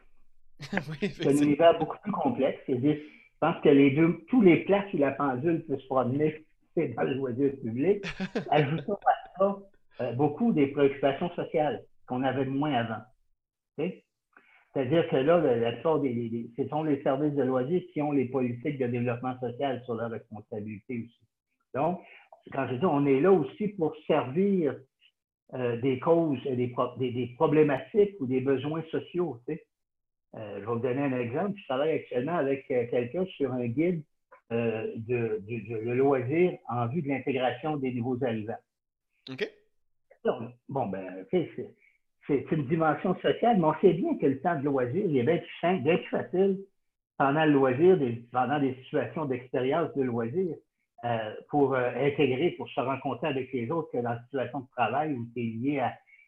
[0.61, 2.61] c'est un univers beaucoup plus complexe.
[2.67, 2.99] je
[3.41, 7.03] pense que les deux, tous les places où la pendule peut se promener, c'est dans
[7.03, 8.05] le loisir public.
[8.51, 13.03] Ajoutons à euh, beaucoup des préoccupations sociales qu'on avait de moins avant.
[13.77, 18.27] C'est-à-dire que là, la plupart des, ce sont les services de loisirs qui ont les
[18.27, 21.21] politiques de développement social sur leur responsabilité aussi.
[21.75, 22.01] Donc,
[22.53, 24.75] quand je dis on est là aussi pour servir
[25.55, 29.39] euh, des causes, des, des, problématiques ou des besoins sociaux.
[29.49, 29.57] Euh,
[30.35, 31.59] je vais vous donner un exemple.
[31.61, 34.03] Je travaille actuellement avec quelqu'un sur un guide
[34.51, 38.55] de, de, loisirs en vue de l'intégration des nouveaux arrivants.
[39.31, 39.49] OK.
[40.69, 41.51] Bon, ben, c'est
[42.29, 45.25] c'est une dimension sociale, mais on sait bien que le temps de loisir, il est
[45.25, 46.59] bien plus simple, bien plus facile
[47.19, 47.99] pendant le loisir,
[48.33, 50.57] pendant des situations d'expérience de loisir,
[51.05, 54.69] euh, pour euh, intégrer, pour se rencontrer avec les autres que dans une situation de
[54.77, 55.83] travail où tu es lié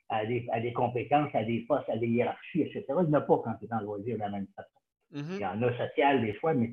[0.09, 2.85] à, des, compétences, à des postes, à des hiérarchies, etc.
[2.89, 4.69] Il n'y en a pas quand tu es dans le loisir de la même façon.
[5.13, 5.35] Mm-hmm.
[5.35, 6.73] Il y en a social des fois, mais,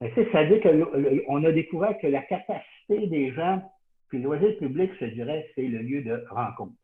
[0.00, 3.62] mais ça veut dire qu'on a découvert que la capacité des gens,
[4.08, 6.74] puis le loisir public, je dirais, c'est le lieu de rencontre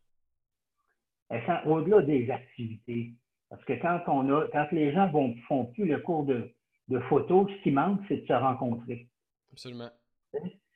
[1.67, 3.13] au-delà des activités.
[3.49, 6.53] Parce que quand on a, quand les gens ne font plus le cours de,
[6.89, 9.09] de photo, ce qui manque, c'est de se rencontrer.
[9.53, 9.91] Absolument.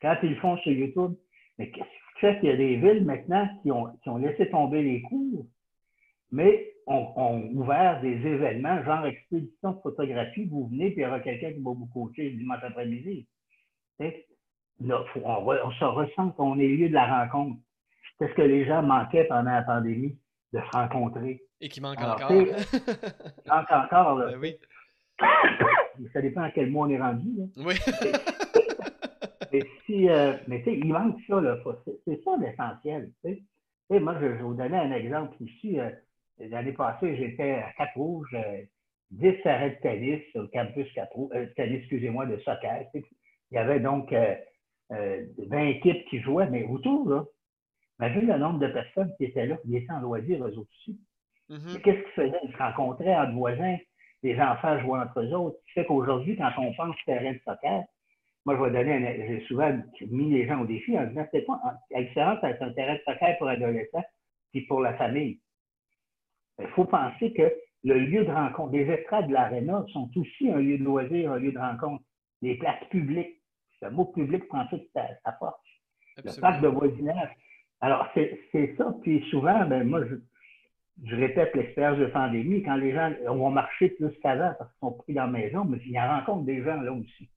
[0.01, 1.13] Quand ils le font sur YouTube,
[1.57, 4.49] mais qu'est-ce qui fait qu'il y a des villes maintenant qui ont, qui ont laissé
[4.49, 5.45] tomber les cours,
[6.31, 11.19] mais ont, ouvert des événements, genre expédition de photographie, vous venez, puis il y aura
[11.19, 13.27] quelqu'un qui va vous coacher le dimanche après-midi.
[14.81, 17.57] On, on, se ressent qu'on est lieu de la rencontre.
[18.19, 20.17] C'est ce que les gens manquaient pendant la pandémie
[20.53, 21.41] de se rencontrer?
[21.61, 22.31] Et qui manque encore.
[22.31, 22.47] il
[23.47, 24.19] manque encore.
[24.19, 24.31] Là.
[24.31, 24.57] Ben oui.
[26.13, 27.29] Ça dépend à quel mois on est rendu.
[27.37, 27.45] Là.
[27.57, 27.75] Oui.
[29.51, 31.39] mais si, euh, mais tu sais, il manque ça.
[31.39, 31.57] Là.
[32.05, 33.11] C'est ça l'essentiel.
[33.23, 33.41] Tu
[33.89, 33.99] sais.
[33.99, 35.79] moi, je, vais vous donner un exemple ici.
[35.79, 35.89] Euh,
[36.39, 38.35] l'année passée, j'étais à Cap-Rouge,
[39.11, 42.85] 10 euh, arrêts de tennis sur le campus Cap-Rouge, tennis, excusez-moi, de soccer.
[42.93, 43.03] Il
[43.51, 44.13] y avait donc
[44.89, 47.25] 20 équipes qui jouaient, mais autour, là,
[47.99, 50.99] Imagine le nombre de personnes qui étaient là, qui étaient en loisir eux aussi.
[51.49, 51.81] Mm-hmm.
[51.81, 52.39] Qu'est-ce qu'ils faisaient?
[52.43, 53.77] Ils se rencontraient entre voisins,
[54.23, 55.57] les enfants jouaient entre eux autres.
[55.61, 57.83] Ce qui fait qu'aujourd'hui, quand on pense terrain de soccer,
[58.45, 59.71] moi, je vais donner, j'ai souvent
[60.11, 61.59] mis les gens au défi en disant, c'est pas,
[61.91, 64.03] la différence entre un terrain de soccer pour adolescents
[64.53, 65.39] et pour la famille.
[66.59, 67.51] Il faut penser que
[67.83, 71.39] le lieu de rencontre, les estrades de l'aréna sont aussi un lieu de loisir, un
[71.39, 72.03] lieu de rencontre.
[72.41, 73.41] Les places publiques
[73.81, 75.59] Le mot public prend toute sa, force.
[76.17, 77.29] Le parc de voisinage.
[77.81, 78.95] Alors, c'est ça.
[79.01, 80.15] Puis souvent, ben, moi, je,
[81.03, 84.93] je répète l'expérience de pandémie, quand les gens vont marcher plus qu'avant parce qu'ils sont
[84.93, 87.29] pris dans la maison, mais il y en rencontre des gens là aussi.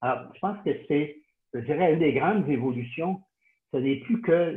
[0.00, 1.16] Alors, je pense que c'est,
[1.54, 3.22] je dirais, une des grandes évolutions.
[3.72, 4.56] Ce n'est plus que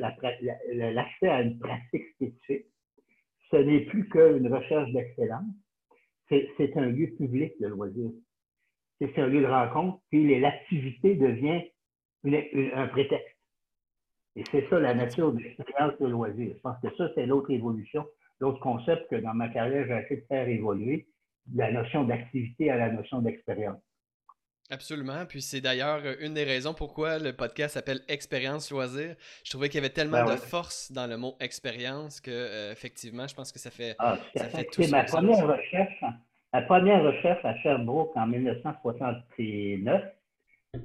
[0.72, 2.66] l'accès à une pratique spécifique.
[3.52, 5.46] Ce n'est plus qu'une recherche d'excellence.
[6.30, 8.12] C'est un lieu public de loisir.
[9.00, 11.62] C'est un lieu de rencontre, puis l'activité devient
[12.26, 13.36] un prétexte.
[14.36, 16.54] Et c'est ça la nature de l'expérience de loisir.
[16.56, 18.06] Je pense que ça, c'est l'autre évolution
[18.40, 21.08] l'autre concept que dans ma carrière, j'ai essayé de faire évoluer,
[21.54, 23.82] la notion d'activité à la notion d'expérience.
[24.72, 25.26] Absolument.
[25.28, 29.16] Puis c'est d'ailleurs une des raisons pourquoi le podcast s'appelle Expérience Loisir.
[29.44, 32.72] Je trouvais qu'il y avait tellement ben de force dans le mot expérience que euh,
[32.72, 36.04] effectivement, je pense que ça fait, ah, ça fait tout ma première recherche.
[36.54, 40.04] Ma première recherche à Sherbrooke en 1969,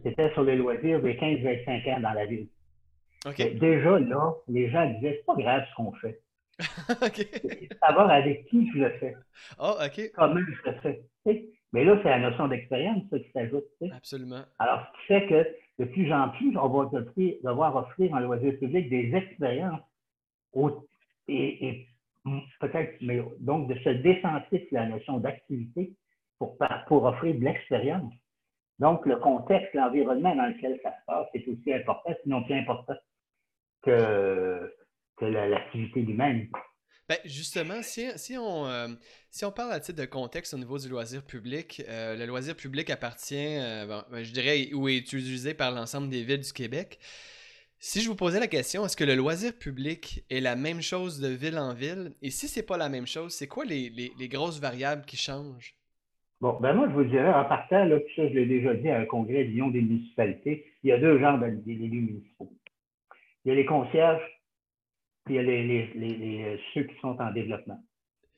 [0.02, 2.48] c'était sur les loisirs des 15-25 ans dans la ville.
[3.36, 6.20] Déjà là, les gens disaient c'est pas grave ce qu'on fait.
[7.02, 7.26] OK.
[7.82, 9.16] savoir avec qui je le fais.
[9.58, 10.10] Oh, OK.
[10.14, 11.48] Comment je le fais.
[11.72, 13.64] Mais là, c'est la notion d'expérience qui s'ajoute.
[13.92, 14.42] Absolument.
[14.58, 18.56] Alors, ce qui fait que de plus en plus, on va devoir offrir en loisir
[18.60, 19.80] public des expériences
[21.26, 21.86] et,
[22.60, 25.92] peut-être, mais donc de se sur la notion d'activité
[26.38, 26.56] pour,
[26.88, 28.12] pour offrir de l'expérience.
[28.80, 32.94] Donc, le contexte, l'environnement dans lequel ça se passe est aussi important, sinon plus important
[33.82, 34.74] que
[35.16, 36.48] que l'activité lui-même.
[37.08, 38.88] Ben justement, si, on, euh,
[39.30, 42.56] si on parle à titre de contexte au niveau du loisir public, euh, le loisir
[42.56, 46.98] public appartient, euh, ben, je dirais, ou est utilisé par l'ensemble des villes du Québec.
[47.86, 51.20] Si je vous posais la question, est-ce que le loisir public est la même chose
[51.20, 52.12] de ville en ville?
[52.22, 55.18] Et si c'est pas la même chose, c'est quoi les, les, les, grosses variables qui
[55.18, 55.74] changent?
[56.40, 58.88] Bon, ben moi, je vous dirais, en partant, là, puis ça, je l'ai déjà dit
[58.88, 62.50] à un congrès d'union des municipalités, il y a deux genres d'élus municipaux.
[63.44, 64.22] Il y a les concierges
[65.26, 67.84] puis il y a les, euh, ceux qui sont en développement.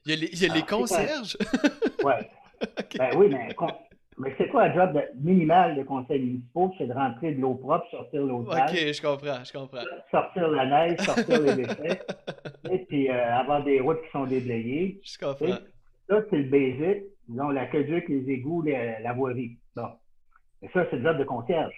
[0.06, 1.38] Il y a les, il y a les concierges?
[2.04, 2.12] Oui.
[2.98, 3.54] Ben oui, mais,
[4.18, 6.72] mais c'est quoi le job minimal des conseils municipaux?
[6.79, 8.70] C'est de rentrer de l'eau propre, sortir l'eau sale.
[8.70, 9.85] OK, je comprends, je comprends.
[10.11, 12.00] Sortir la neige, sortir les déchets,
[12.70, 15.00] et puis euh, avoir des routes qui sont déblayées.
[15.05, 15.59] Je comprends.
[16.09, 17.05] ça, c'est le basic.
[17.29, 19.59] Disons, l'aqueduc, les égouts, la voirie.
[19.74, 19.88] Bon.
[20.62, 21.74] Mais ça, c'est le job de concierge.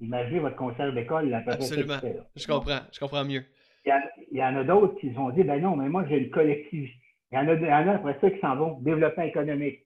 [0.00, 1.98] Imaginez votre concierge d'école, peu Absolument.
[2.34, 3.44] Je comprends, je comprends mieux
[3.84, 6.94] il y, en a d'autres qui ont dit, ben non, mais moi, j'ai une collectivité.
[7.30, 9.80] Il y en a, il y en a après ça qui s'en vont, développement économique.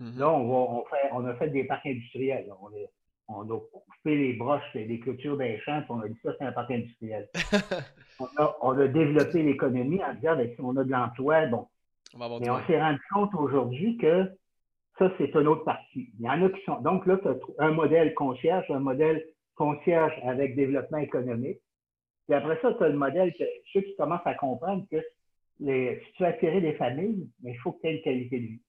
[0.00, 0.18] Mm-hmm.
[0.18, 2.50] Là, on, va, on, fait, on a fait des parcs industriels.
[3.28, 6.34] On, a, coupé les broches et les clôtures des champs, puis on a dit ça,
[6.38, 7.28] c'est un parc industriel.
[8.60, 11.66] on, a, développé l'économie en disant, ben, si on a de l'emploi, bon.
[12.14, 14.30] On Mais on s'est rendu compte aujourd'hui que
[14.98, 16.12] ça, c'est une autre partie.
[16.18, 16.80] Il y en a qui sont.
[16.80, 19.24] Donc là, tu as un modèle concierge, un modèle
[19.56, 21.58] concierge avec développement économique.
[22.26, 24.98] Puis après ça, tu as le modèle que ceux qui commencent à comprendre que
[25.60, 28.40] les, si tu veux attirer des familles, mais il faut que tu aies une qualité
[28.40, 28.60] de vie.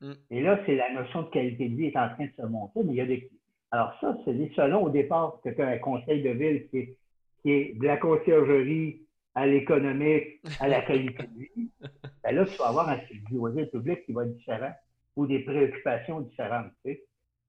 [0.00, 0.12] Mm.
[0.30, 2.80] Et là, c'est la notion de qualité de vie est en train de se monter,
[2.84, 3.30] mais il y a des.
[3.70, 6.96] Alors, ça, c'est selon au départ que tu as un conseil de ville qui est,
[7.42, 9.02] qui est de la conciergerie
[9.34, 11.70] à l'économique, à la qualité de vie.
[12.24, 12.98] Ben là, tu vas avoir un
[13.30, 14.72] loisir public qui va être différent
[15.14, 16.72] ou des préoccupations différentes.
[16.84, 17.02] Tu sais.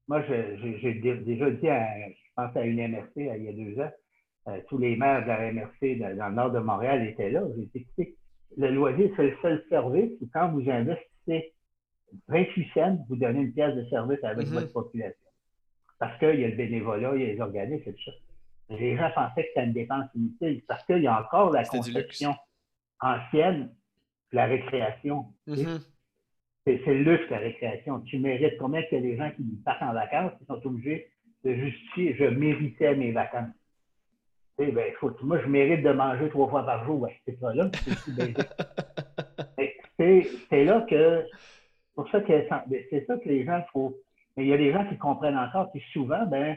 [0.06, 3.90] Moi, j'ai déjà dit, à, je pense à une MRC il y a deux ans,
[4.48, 7.42] euh, tous les maires de la MRC dans, le nord de Montréal étaient là.
[7.56, 8.16] J'ai dit, écoutez,
[8.56, 11.52] le loisir, c'est le seul service où quand vous investissez
[12.28, 15.26] 28 cents, vous donnez une pièce de service avec votre population.
[15.98, 18.12] Parce qu'il y a le bénévolat, il y a les organismes et tout ça.
[18.70, 22.34] Les gens pensaient que c'était une dépense inutile parce qu'il y a encore la conception
[23.00, 23.70] ancienne
[24.32, 25.26] la récréation.
[25.46, 25.80] Mm-hmm.
[26.66, 28.00] C'est le luxe, la récréation.
[28.00, 31.08] Tu mérites combien a des gens qui partent en vacances, qui sont obligés
[31.44, 33.54] de justifier je méritais mes vacances.
[34.58, 34.92] Eh ben,
[35.22, 37.08] moi, je mérite de manger trois fois par jour.
[37.24, 37.70] c'est pas là.
[39.96, 41.24] C'est là que.
[41.98, 43.92] Pour ça que ben, c'est ça que les gens faut.
[44.36, 46.56] Mais il y a des gens qui comprennent encore, puis souvent, ben,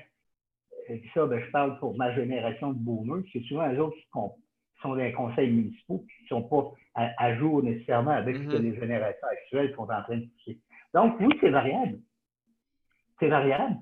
[1.15, 4.35] ça, ben, je parle pour ma génération de boomers, c'est souvent les autres qui, sont
[4.83, 8.61] dans les conseils municipaux, qui ne sont pas à, jour nécessairement avec ce que mm-hmm.
[8.61, 10.59] les générations actuelles sont en train de pousser.
[10.93, 11.97] Donc, oui, c'est variable.
[13.19, 13.77] C'est variable.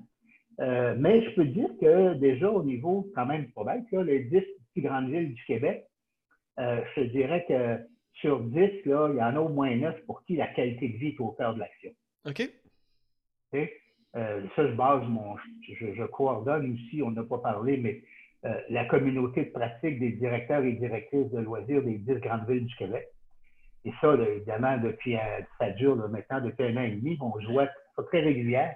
[0.60, 4.40] Euh, mais je peux dire que déjà au niveau quand même probable, les 10
[4.72, 5.84] plus grandes villes du Québec,
[6.58, 10.22] euh, je dirais que sur 10, là, il y en a au moins 9 pour
[10.24, 11.90] qui la qualité de vie est au cœur de l'action.
[12.26, 12.42] OK.
[13.54, 15.36] Euh, ça, je base mon.
[15.68, 18.02] Je, coordonne aussi, on n'a pas parlé, mais
[18.70, 22.74] la communauté de pratique des directeurs et directrices de loisirs des 10 grandes villes du
[22.76, 23.06] Québec.
[23.84, 25.16] Et ça, évidemment, depuis,
[25.58, 27.68] ça dure maintenant depuis un an et demi, on voit
[28.08, 28.74] très régulière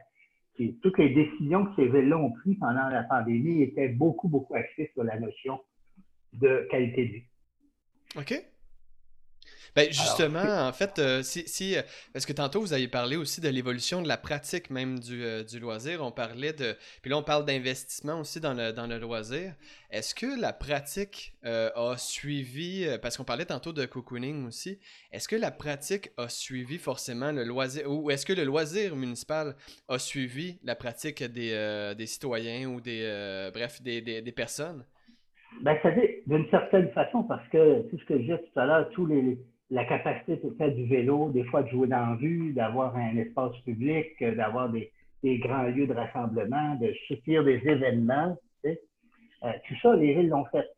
[0.82, 4.90] toutes les décisions que ces villes-là ont prises pendant la pandémie étaient beaucoup, beaucoup axées
[4.94, 5.60] sur la notion
[6.32, 7.24] de qualité de vie.
[8.16, 8.34] OK.
[9.76, 13.40] Ben justement, en fait, euh, si, si, euh, parce que tantôt vous avez parlé aussi
[13.40, 17.18] de l'évolution de la pratique même du, euh, du, loisir, on parlait de, puis là
[17.18, 19.52] on parle d'investissement aussi dans le, dans le loisir.
[19.90, 24.80] Est-ce que la pratique a suivi, parce qu'on parlait tantôt de cocooning aussi,
[25.12, 29.54] est-ce que la pratique a suivi forcément le loisir, ou est-ce que le loisir municipal
[29.88, 34.84] a suivi la pratique des, des citoyens ou des, bref, des, des, des personnes?
[35.62, 35.90] Ben, ça
[36.26, 39.38] d'une certaine façon, parce que tout ce que je disais tout à l'heure, tous les,
[39.74, 43.16] la capacité de faire du vélo, des fois de jouer dans la rue, d'avoir un
[43.16, 44.92] espace public, euh, d'avoir des,
[45.38, 48.36] grands lieux de rassemblement, de soutenir des événements.
[48.62, 48.80] Tu sais.
[49.42, 50.68] Euh, tout ça, les villes l'ont fait.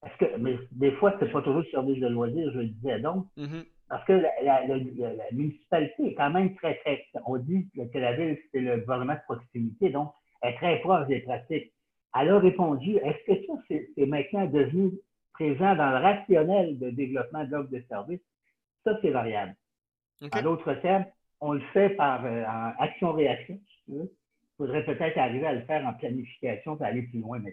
[0.00, 2.66] Parce que, mais des fois, ce n'est pas toujours le service de loisirs, je le
[2.66, 3.26] disais donc.
[3.38, 3.64] Mm-hmm.
[3.88, 4.62] Parce que la,
[5.30, 7.04] municipalité est quand même très, très.
[7.24, 10.10] On dit que la ville, c'est le gouvernement de proximité, donc
[10.42, 11.72] elle est très proche des pratiques.
[12.18, 14.90] Elle a répondu est-ce que ça, c'est maintenant devenu
[15.38, 18.20] présent dans le rationnel de développement de l'offre de service,
[18.84, 19.54] ça, c'est variable.
[20.32, 21.04] En d'autres termes,
[21.40, 22.44] on le fait par euh,
[22.78, 24.08] action-réaction, Il
[24.56, 27.52] faudrait peut-être arriver à le faire en planification pour aller plus loin maintenant.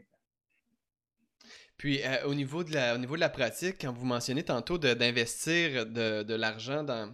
[1.77, 4.77] Puis euh, au, niveau de la, au niveau de la pratique, quand vous mentionnez tantôt
[4.77, 7.13] d'investir de, l'argent dans,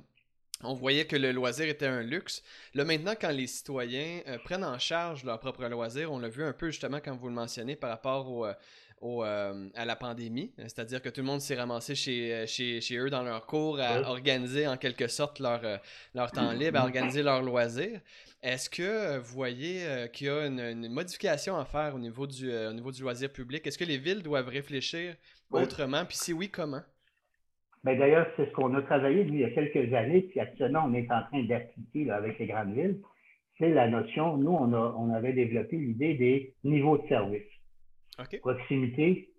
[0.63, 2.43] on voyait que le loisir était un luxe.
[2.75, 6.43] Là, maintenant, quand les citoyens euh, prennent en charge leur propre loisir, on l'a vu
[6.43, 8.45] un peu justement quand vous le mentionnez par rapport au,
[9.01, 12.97] euh, à la pandémie, c'est-à-dire que tout le monde s'est ramassé chez, euh, chez, chez,
[12.97, 15.77] eux dans leur cours à organiser en quelque sorte leur, euh,
[16.13, 18.01] leur temps libre, à organiser leurs loisirs.
[18.43, 22.73] Est-ce que vous voyez qu'il y a une, modification à faire au niveau du, au
[22.73, 23.65] niveau du loisir public?
[23.65, 25.15] Est-ce que les villes doivent réfléchir
[25.51, 26.03] autrement?
[26.05, 26.81] Puis si oui, comment?
[27.83, 30.93] Ben D'ailleurs, c'est ce qu'on a travaillé il y a quelques années, puis actuellement, on
[30.93, 32.99] est en train d'appliquer avec les grandes villes.
[33.57, 37.58] C'est la notion, nous, on, a, on avait développé l'idée des niveaux de service.
[38.41, 39.29] Proximité,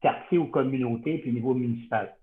[0.00, 2.14] quartier ou communauté, puis niveau municipal.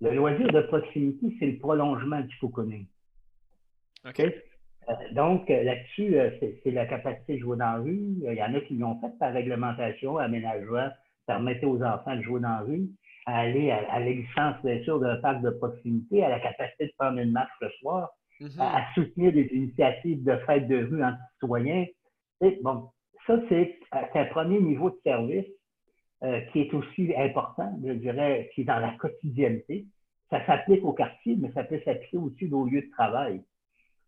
[0.00, 2.86] Le loisir de proximité, c'est le prolongement du cocooning.
[4.06, 4.20] OK.
[4.20, 8.00] Euh, donc, euh, là-dessus, euh, c'est la capacité de jouer dans la rue.
[8.22, 10.88] Il y en a qui l'ont fait par réglementation, aménagement,
[11.26, 12.88] permettait aux enfants de jouer dans la rue,
[13.26, 17.18] à aller à, l'existence, bien sûr, d'un parc de proximité, à la capacité de prendre
[17.18, 18.60] une marche le soir, mm-hmm.
[18.60, 21.86] à, soutenir des initiatives de fêtes de rue entre citoyens.
[22.42, 22.88] Et, bon,
[23.30, 23.42] ça,
[24.12, 25.46] c'est un premier niveau de service
[26.22, 29.86] euh, qui est aussi important, je dirais, qui est dans la quotidienneté.
[30.30, 33.42] Ça s'applique au quartier, mais ça peut s'appliquer aussi aux lieux de travail.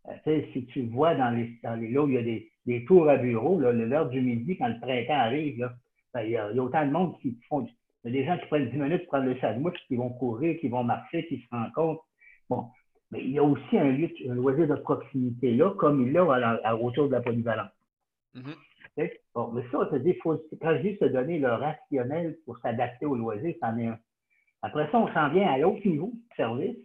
[0.09, 2.85] Euh, si tu vois dans les, dans les là où il y a des, des
[2.85, 5.71] tours à bureau, l'heure du midi, quand le printemps arrive,
[6.13, 7.67] ben, il, y a, autant de monde qui font.
[8.05, 10.11] Il y a des gens qui prennent 10 minutes pour prendre le sandwich, qui vont
[10.11, 12.05] courir, qui vont marcher, qui se rencontrent.
[12.51, 12.67] Bon.
[13.13, 16.19] Mais il y a aussi un lieu, un loisir de proximité là, comme il y
[16.19, 16.25] a
[16.65, 17.71] à, autour de la polyvalence.
[19.35, 23.07] Bon, mais ça, ça dit, faut, quand je dis se donner le rationnel pour s'adapter
[23.07, 23.99] au loisir, c'en est un.
[24.61, 26.77] Après ça, on s'en vient à l'autre niveau de service,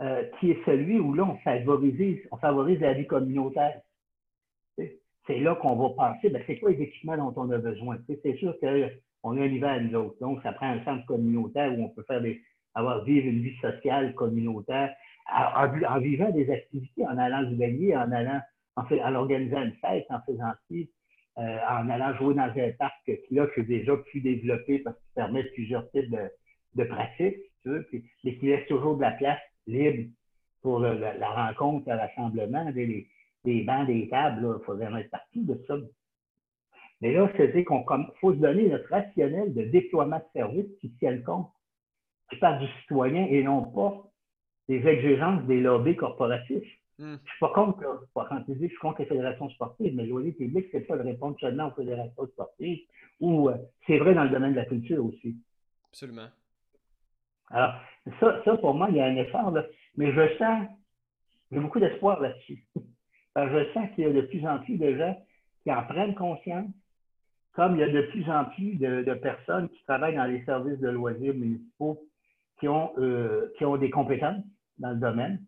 [0.00, 3.80] euh, qui est celui où là, on favorise, on favorise la vie communautaire.
[4.76, 7.96] C'est là qu'on va penser, ben, c'est quoi les équipements dont on a besoin?
[8.08, 10.18] C'est sûr qu'on a un niveau à nous autres.
[10.20, 12.42] Donc, ça prend un centre communautaire où on peut faire des,
[12.74, 14.94] avoir vivre une vie sociale communautaire,
[15.32, 18.40] en, vivant des activités, en allant se baigner, en allant
[18.76, 20.90] en, en organisant une fête, en faisant ci,
[21.38, 25.14] euh, en allant jouer dans un parc qui, là, est déjà plus développé parce qu'il
[25.14, 26.14] permet plusieurs types
[26.74, 27.88] de, pratiques, tu veux,
[28.24, 30.10] mais qui laisse toujours de la place libre
[30.62, 33.08] pour la, rencontre, le rassemblement, des,
[33.44, 35.76] des bancs, des tables, il faudrait mettre partout de ça.
[37.00, 37.84] Mais là, c'est qu'on
[38.20, 41.50] faut se donner notre rationnel de déploiement de services qui tient compte,
[42.30, 44.04] qui parle du citoyen et non pas
[44.68, 46.78] des exigences des lobbies corporatifs.
[46.98, 47.02] Hmm.
[47.02, 50.32] Je ne suis pas contre, quand je suis contre les fédérations sportives, mais le loyer
[50.32, 52.80] public, c'est pas de répondre seulement aux fédérations sportives,
[53.20, 55.36] ou euh, c'est vrai dans le domaine de la culture aussi.
[55.88, 56.28] Absolument.
[57.50, 57.74] Alors,
[58.20, 59.64] ça, ça, pour moi, il y a un effort, là,
[59.96, 60.66] mais je sens,
[61.50, 62.64] j'ai beaucoup d'espoir là-dessus.
[63.36, 65.20] je sens qu'il y a de plus en plus de gens
[65.64, 66.70] qui en prennent conscience,
[67.54, 70.78] comme il y a de plus en plus de, personnes qui travaillent dans les services
[70.78, 72.00] de loisirs municipaux
[72.60, 74.42] qui ont, euh, qui ont des compétences
[74.78, 75.40] dans le domaine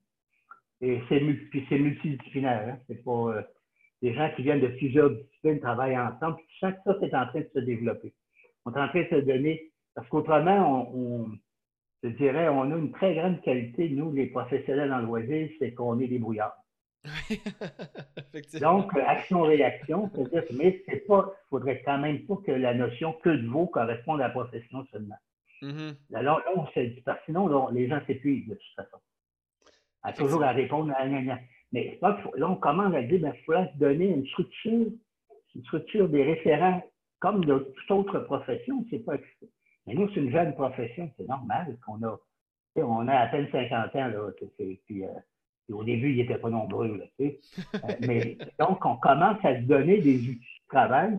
[0.80, 2.68] et c'est multidisciplinaire.
[2.68, 2.78] Hein?
[2.86, 3.42] C'est pas euh,
[4.02, 6.36] des gens qui viennent de plusieurs disciplines travaillent ensemble.
[6.36, 8.12] Puis chaque ça, c'est en train de se développer.
[8.64, 9.70] On est en train de se donner.
[9.94, 11.30] Parce qu'autrement, on,
[12.02, 15.98] je dirais, on a une très grande qualité, nous, les professionnels en loisir, c'est qu'on
[15.98, 16.56] est des brouillards.
[18.60, 23.30] Donc, action-réaction, c'est-à-dire, mais c'est pas, il faudrait quand même pas que la notion que
[23.30, 25.16] de vous corresponde à la profession seulement.
[25.62, 25.94] Mm-hmm.
[26.14, 28.98] Alors là, on se dit, parce que sinon, les gens s'épuisent de toute façon
[30.12, 31.38] toujours à répondre à Mais
[31.72, 34.86] Mais là, on commence à dire, ben, il faudrait se donner une structure,
[35.54, 36.82] une structure des référents,
[37.20, 38.84] comme de toute autre profession.
[38.90, 39.16] C'est pas
[39.86, 42.18] Mais nous, c'est une jeune profession, c'est normal qu'on a.
[42.78, 44.30] On a à peine 50 ans, là.
[44.58, 45.08] Puis, euh,
[45.72, 47.30] au début, ils n'étaient pas nombreux, euh,
[48.06, 51.18] mais donc, on commence à se donner des outils de travail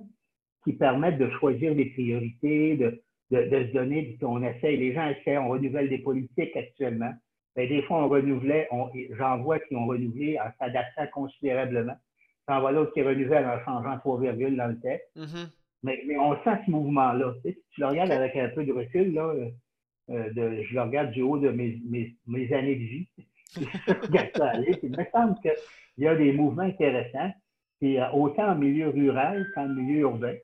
[0.64, 5.38] qui permettent de choisir des priorités, de, de, se donner, on essaie, les gens essaient,
[5.38, 7.14] on renouvelle des politiques actuellement.
[7.58, 8.70] Ben, des fois, on renouvelait,
[9.18, 11.96] j'en vois qui ont renouvelé en s'adaptant considérablement.
[12.48, 15.10] J'en vois d'autres qui renouvellent en changeant trois virgules dans le texte.
[15.18, 15.50] Mm-hmm.
[15.82, 17.34] mais, mais, on sent ce mouvement-là.
[17.44, 19.50] Tu si tu le regardes avec un peu de recul, là, euh,
[20.12, 23.08] euh, de, je le regarde du haut de mes, mes, mes années de vie.
[23.56, 24.78] je regarde ça aller.
[24.84, 25.54] Il me semble qu'il
[25.98, 27.34] y a des mouvements intéressants,
[27.80, 30.36] puis, euh, autant en milieu rural qu'en milieu urbain.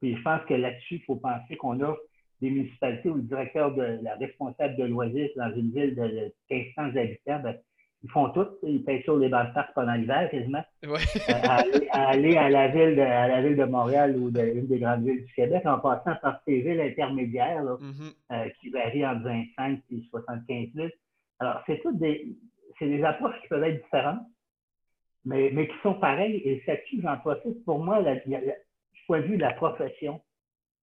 [0.00, 1.96] Puis je pense que là-dessus, il faut penser qu'on a
[2.44, 6.96] des municipalités où le directeur de la responsable de loisirs dans une ville de 1500
[6.96, 7.56] habitants, ben,
[8.02, 8.46] ils font tout.
[8.62, 9.34] Ils payent sur les de
[9.74, 10.62] pendant l'hiver quasiment.
[10.84, 10.96] Euh,
[11.92, 14.78] à, aller, à, la ville de, à la ville de Montréal ou de, une des
[14.78, 18.12] grandes villes du Québec en passant par ces villes intermédiaires mm-hmm.
[18.32, 20.88] euh, qui varient entre 25 et 75 000.
[21.38, 22.36] Alors, c'est toutes des,
[22.78, 24.20] c'est des approches qui peuvent être différentes,
[25.24, 26.42] mais, mais qui sont pareilles.
[26.44, 27.64] Et là-dessus, j'en profite.
[27.64, 28.16] Pour moi, la,
[29.06, 30.20] point de vue de la profession,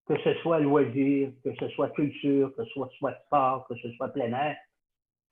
[0.08, 3.92] que ce soit loisir, que ce soit culture, que ce soit, soit sport, que ce
[3.94, 4.58] soit plein air,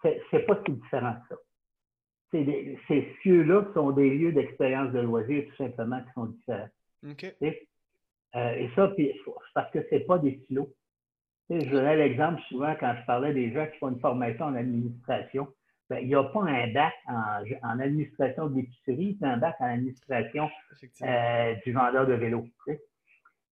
[0.04, 1.42] c'est pas si différent que ça.
[2.88, 6.70] ces lieux-là sont des lieux d'expérience de loisir, tout simplement, qui sont différents.
[8.36, 9.16] Euh, et ça, c'est
[9.54, 10.72] parce que c'est pas des stylos.
[11.50, 15.48] je donnais l'exemple souvent quand je parlais des gens qui font une formation en administration.
[15.90, 19.66] Ben, il n'y a pas un bac en, en administration d'épicerie, c'est un bac en
[19.66, 20.48] administration
[21.02, 22.48] euh, du vendeur de vélo.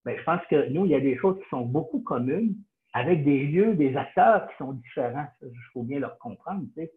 [0.08, 2.56] Ben, je pense que nous, il y a des choses qui sont beaucoup communes
[2.94, 5.28] avec des lieux, des acteurs qui sont différents.
[5.42, 6.90] Il faut bien leur comprendre, mais,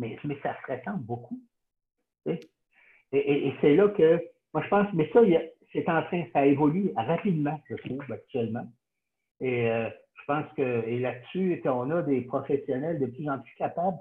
[0.00, 1.40] mais ça se ressemble beaucoup.
[2.26, 4.20] Et, c'est là que,
[4.52, 5.20] moi, je pense, mais ça,
[5.72, 8.66] c'est en train, ça évolue rapidement, je trouve, actuellement.
[9.40, 13.98] Et euh, je pense que, là-dessus, on a des professionnels de plus en plus capables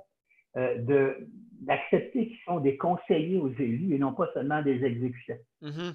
[0.57, 1.13] euh,
[1.61, 5.37] d'accepter qu'ils sont des conseillers aux élus et non pas seulement des exécutants.
[5.61, 5.93] Mm-hmm.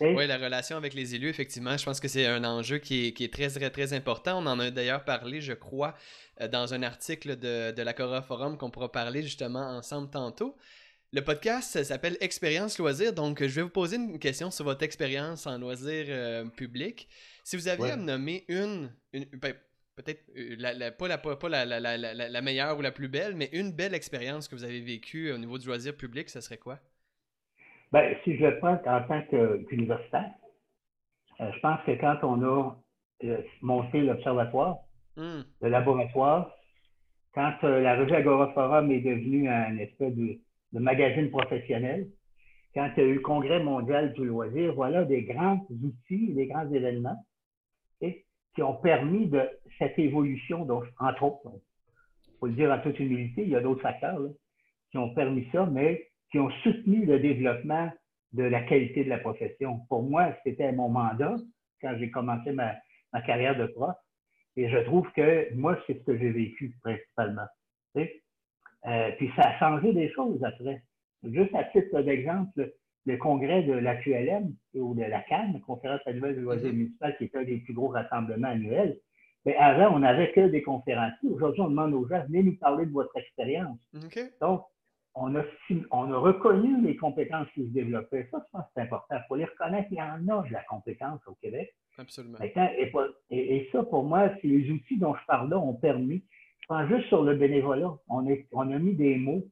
[0.00, 3.32] Oui, la relation avec les élus, effectivement, je pense que c'est un enjeu qui est,
[3.32, 4.42] très, très, très important.
[4.42, 5.94] On en a d'ailleurs parlé, je crois,
[6.40, 10.56] euh, dans un article de, de l'Acora Forum qu'on pourra parler justement ensemble tantôt.
[11.12, 15.46] Le podcast s'appelle Expérience loisir, donc je vais vous poser une question sur votre expérience
[15.46, 17.08] en loisir euh, public.
[17.44, 19.54] Si vous aviez à me nommer une, ben,
[19.96, 23.72] peut-être euh, la, pas, la, pas la, la, meilleure ou la plus belle, mais une
[23.72, 26.78] belle expérience que vous avez vécue au niveau du loisir public, ce serait quoi?
[27.92, 29.22] Ben, si je le prends en tant
[29.68, 30.30] qu'universitaire,
[31.40, 32.76] euh, je pense que quand on a
[33.24, 34.78] euh, monté l'observatoire,
[35.16, 35.40] hmm.
[35.62, 36.50] le laboratoire,
[37.34, 40.38] quand la revue Agora Forum est devenue un espèce de,
[40.72, 42.08] magazine professionnel,
[42.74, 46.46] quand il y a eu le Congrès mondial du loisir, voilà des grands outils, des
[46.46, 47.24] grands événements
[48.00, 51.52] qui ont permis de cette évolution, donc, entre autres,
[52.26, 54.18] il faut le dire en toute humilité, il y a d'autres facteurs
[54.90, 57.90] qui ont permis ça, mais qui ont soutenu le développement
[58.32, 59.80] de la qualité de la profession.
[59.88, 61.36] Pour moi, c'était mon mandat
[61.80, 62.74] quand j'ai commencé ma,
[63.26, 63.96] carrière de prof.
[64.56, 67.46] Et je trouve que moi, c'est ce que j'ai vécu principalement.
[67.96, 70.82] Euh, puis ça a changé des choses après.
[71.24, 72.72] Juste à titre d'exemple,
[73.06, 76.76] le congrès de la QLM ou de la CAN, Conférence annuelle de loisirs mm-hmm.
[76.76, 78.98] municipal, qui est un des plus gros rassemblements annuels,
[79.44, 81.30] mais avant, on n'avait que des conférenciers.
[81.30, 83.78] Aujourd'hui, on demande aux gens, venez nous parler de votre expérience.
[84.40, 84.62] Donc,
[85.20, 85.42] on a,
[85.90, 88.28] on a reconnu les compétences qui se développaient.
[88.30, 89.16] Ça, je pense que c'est important.
[89.16, 89.88] Il faut les reconnaître.
[89.90, 91.74] Il y en a de la compétence au Québec.
[91.98, 92.38] Absolument.
[93.30, 96.24] Et, ça, pour moi, c'est les outils dont je parle là ont permis.
[96.60, 97.92] Je pense juste sur le bénévolat.
[98.08, 99.44] On, on a mis des mots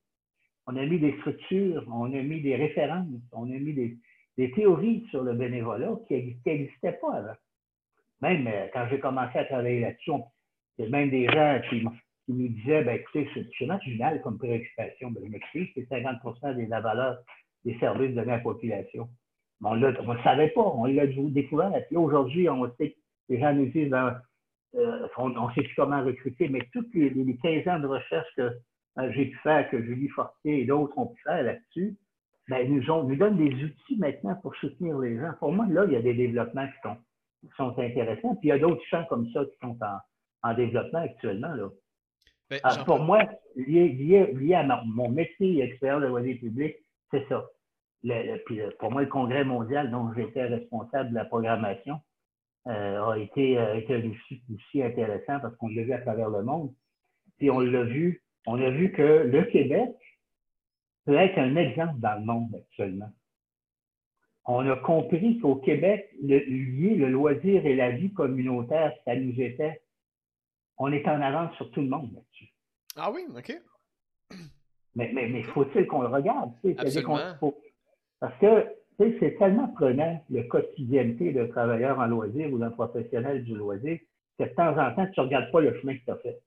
[0.66, 5.06] on a mis des structures, on a mis des références, on a mis des, théories
[5.10, 7.36] sur le bénévolat qui n'existaient pas avant.
[8.20, 10.10] Même euh, quand j'ai commencé à travailler là-dessus,
[10.78, 11.84] il y a même des gens qui,
[12.28, 15.10] nous disaient ben, écoutez, c'est marginal comme préoccupation.
[15.10, 16.20] Ben, je m'excuse, c'est 50
[16.56, 17.18] de la valeur
[17.64, 19.08] des services donnés à la population.
[19.62, 21.72] on ne le savait pas, on l'a découvert.
[21.88, 22.96] Puis aujourd'hui, on sait,
[23.28, 24.20] les gens nous disent ben,
[24.74, 28.28] euh, on ne sait plus comment recruter, mais tous les, les 15 ans de recherche
[28.36, 28.52] que
[28.98, 31.96] euh, j'ai pu faire, que Julie Fortier et d'autres ont pu faire là-dessus,
[32.48, 35.32] ben, nous, nous donnent des outils maintenant pour soutenir les gens.
[35.40, 36.96] Pour moi, là, il y a des développements qui sont,
[37.56, 38.36] sont intéressants.
[38.36, 39.76] Puis il y a d'autres champs comme ça qui sont
[40.42, 41.54] en, développement actuellement.
[41.54, 41.68] Là.
[42.50, 43.24] Ben, ah, pour moi,
[43.56, 46.76] lié, lié, à mon métier expert de loisirs publics,
[47.10, 47.44] c'est ça.
[48.46, 52.00] puis, euh, pour moi, le Congrès mondial dont j'étais responsable de la programmation
[52.68, 54.12] euh, a été, été
[54.52, 56.72] aussi intéressant parce qu'on l'a vu à travers le monde.
[57.38, 59.90] Puis on l'a vu on a vu que le Québec
[61.04, 63.10] peut être un exemple dans le monde actuellement.
[64.44, 69.40] On a compris qu'au Québec, le, lier le loisir et la vie communautaire, ça nous
[69.40, 69.80] était,
[70.78, 72.52] on est en avance sur tout le monde là-dessus.
[72.96, 73.52] Ah oui, OK.
[74.94, 76.52] Mais, mais, mais faut-il qu'on le regarde?
[76.78, 77.18] Absolument.
[78.18, 78.66] Parce que
[78.98, 83.98] c'est tellement prenant, le quotidienneté d'un travailleur en loisir ou d'un professionnel du loisir,
[84.38, 86.40] que de temps en temps, tu ne regardes pas le chemin que tu as fait.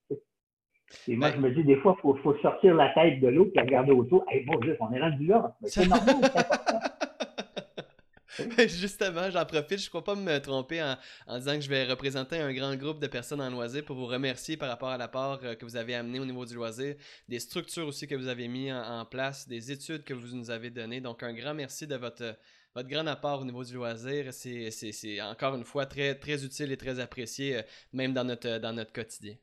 [1.07, 3.51] Et moi, ben je me dis, des fois, il faut, sortir la tête de l'eau
[3.53, 4.25] et regarder autour.
[4.29, 5.55] Hey, bon, on est rendu là.
[5.65, 6.15] C'est normal,
[8.57, 9.79] Justement, j'en profite.
[9.79, 12.99] Je ne crois pas me tromper en, disant que je vais représenter un grand groupe
[12.99, 15.95] de personnes en loisir pour vous remercier par rapport à l'apport euh, que vous avez
[15.95, 16.95] amené au niveau du loisir,
[17.27, 20.69] des structures aussi que vous avez mis en, place, des études que vous nous avez
[20.69, 21.01] données.
[21.01, 22.35] Donc, un grand merci de votre,
[22.75, 24.33] votre grand apport au niveau du loisir.
[24.33, 27.61] C'est encore une fois très, très utile et très apprécié, euh,
[27.93, 29.35] même dans notre, dans notre quotidien.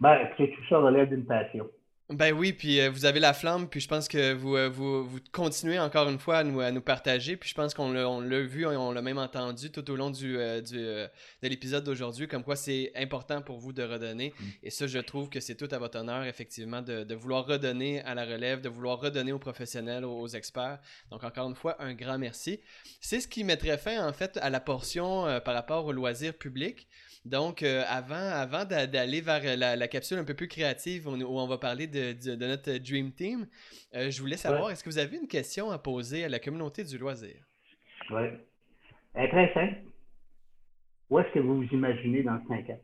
[0.00, 1.68] Ben, tout ça relève d'une passion.
[2.10, 5.06] Ben oui, puis euh, vous avez la flamme, puis je pense que vous, euh, vous,
[5.06, 8.40] vous, continuez encore une fois à nous, à nous partager, puis je pense qu'on l'a
[8.42, 11.08] vu, on l'a même entendu tout au long du, euh, du de
[11.48, 14.34] l'épisode d'aujourd'hui, comme quoi c'est important pour vous de redonner.
[14.38, 14.44] Mm.
[14.64, 18.02] Et ça, je trouve que c'est tout à votre honneur, effectivement, de, de, vouloir redonner
[18.02, 20.80] à la relève, de vouloir redonner aux professionnels, aux, experts.
[21.10, 22.60] Donc, encore une fois, un grand merci.
[23.00, 26.86] C'est ce qui mettrait fin, en fait, à la portion par rapport au loisir public.
[27.24, 31.56] Donc, euh, avant, avant d'aller vers la, capsule un peu plus créative où on, va
[31.56, 33.46] parler de, notre Dream Team,
[33.94, 36.84] euh, je voulais savoir, est-ce que vous avez une question à poser à la communauté
[36.84, 37.36] du loisir?
[38.10, 38.24] Oui.
[39.14, 39.76] très simple.
[41.08, 42.80] Où est-ce que vous vous imaginez dans 5 ans?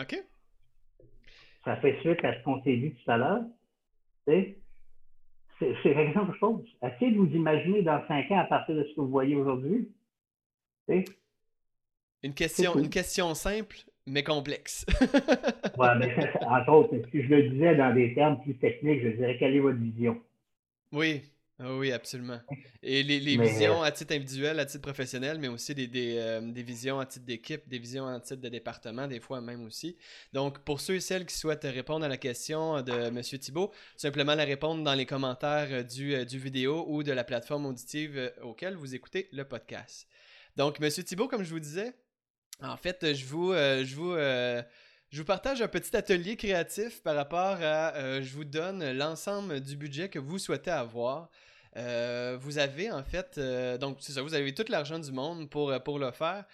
[0.00, 0.22] OK.
[1.64, 3.42] Ça fait suite à ce qu'on s'est dit tout à l'heure.
[4.26, 4.56] C'est
[5.84, 6.64] la question que je pose.
[6.82, 9.88] Essayez de vous imaginer dans 5 ans à partir de ce que vous voyez aujourd'hui.
[12.22, 14.84] Une question, une question simple, mais complexe.
[15.78, 16.14] oui, mais
[16.46, 19.60] entre autres, si je le disais dans des termes plus techniques, je dirais quelle est
[19.60, 20.20] votre vision?
[20.92, 21.22] Oui,
[21.62, 22.40] ah oui, absolument.
[22.82, 26.40] Et les, visions euh, à titre individuel, à titre professionnel, mais aussi des, des, euh,
[26.40, 29.96] des visions à titre d'équipe, des visions à titre de département, des fois même aussi.
[30.32, 33.20] Donc, pour ceux et celles qui souhaitent répondre à la question de M.
[33.20, 38.32] Thibault, simplement la répondre dans les commentaires du, du vidéo ou de la plateforme auditive
[38.42, 40.08] auquel vous écoutez le podcast.
[40.56, 40.88] Donc, M.
[40.88, 41.92] Thibault, comme je vous disais,
[42.62, 44.62] en fait, je vous, euh, je vous, euh,
[45.10, 49.60] je vous partage un petit atelier créatif par rapport à, euh, je vous donne l'ensemble
[49.60, 51.28] du budget que vous souhaitez avoir.
[51.74, 53.40] vous avez en fait,
[53.80, 56.44] donc c'est ça, vous avez tout l'argent du monde pour, pour le faire.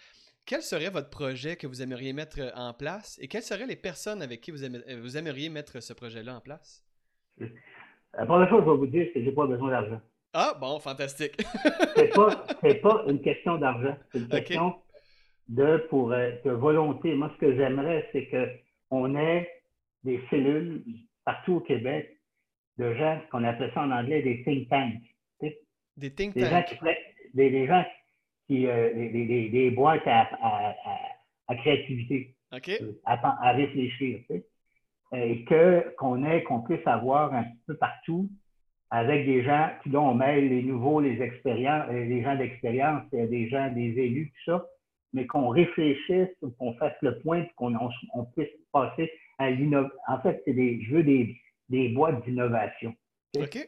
[0.45, 4.23] Quel serait votre projet que vous aimeriez mettre en place et quelles seraient les personnes
[4.23, 4.59] avec qui vous,
[5.01, 6.85] vous aimeriez mettre ce projet-là en place?
[7.39, 10.01] La première chose, je vais vous dire, c'est que j'ai pas besoin d'argent.
[10.33, 11.35] Ah, bon, fantastique.
[11.97, 12.47] c'est pas,
[12.83, 13.97] pas une question d'argent.
[14.13, 14.75] C'est une question
[15.49, 17.15] de, pour, euh, de volonté.
[17.15, 18.29] Moi, ce que j'aimerais, c'est
[18.91, 19.49] qu'on ait
[20.05, 20.83] des cellules
[21.25, 22.19] partout au Québec
[22.79, 25.03] de gens, qu'on appelle ça en anglais des think tanks.
[25.97, 26.43] Des think tanks.
[26.43, 26.77] Des gens qui,
[27.35, 27.85] des, gens
[28.47, 30.75] qui euh, des, des, boîtes à, à,
[31.49, 34.21] à, créativité, euh, à, réfléchir.
[35.13, 38.29] Et que, qu'on ait, qu'on puisse avoir un peu partout
[38.91, 43.71] avec des gens, dont on mêle les nouveaux, les expériences, les gens d'expérience, des gens,
[43.71, 44.67] des élus, tout ça,
[45.13, 46.29] mais qu'on réfléchisse,
[46.59, 47.75] qu'on fasse le point, qu'on
[48.15, 49.97] on, puisse passer à l'innovation.
[50.09, 51.37] En fait, c'est des, je veux des,
[51.69, 52.95] des boîtes d'innovation.
[53.39, 53.59] OK.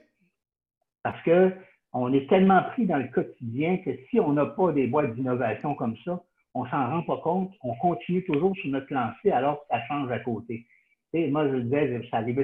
[1.03, 1.53] Parce que
[1.93, 5.75] on est tellement pris dans le quotidien que si on n'a pas des boîtes d'innovation
[5.75, 6.23] comme ça,
[6.55, 10.11] on s'en rend pas compte, on continue toujours sur notre lancée alors que ça change
[10.11, 10.67] à côté.
[11.13, 12.35] Et moi, je disais, ça vais,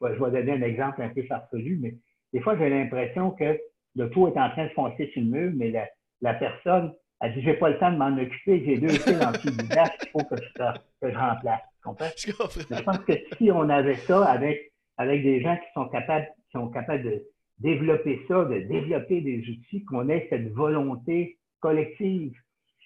[0.00, 1.94] je vais donner un exemple un peu farfelu, mais
[2.32, 3.58] des fois, j'ai l'impression que
[3.96, 5.88] le tout est en train de foncer sur le mur, mais la,
[6.20, 9.30] la personne elle dit, j'ai pas le temps de m'en occuper, j'ai deux fils en
[9.30, 10.52] du il faut que je,
[11.00, 11.60] que je remplace.
[11.76, 12.08] Tu comprends?
[12.16, 16.26] Je, je pense que si on avait ça avec, avec des gens qui sont capables,
[16.26, 17.24] qui sont capables de
[17.60, 22.34] développer ça, de développer des outils, qu'on ait cette volonté collective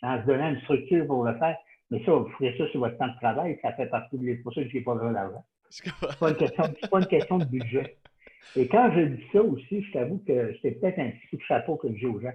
[0.03, 1.57] en se donnant une structure pour le faire.
[1.91, 4.53] Mais ça, vous ferez ça sur votre temps de travail, ça fait partie de pour
[4.53, 5.45] ça que je n'ai pas besoin d'argent.
[5.71, 7.97] Ce n'est pas, pas, une question de budget.
[8.55, 11.43] Et quand je dis ça aussi, je t'avoue que c'est peut-être un petit coup de
[11.43, 12.33] chapeau que j'ai aux gens.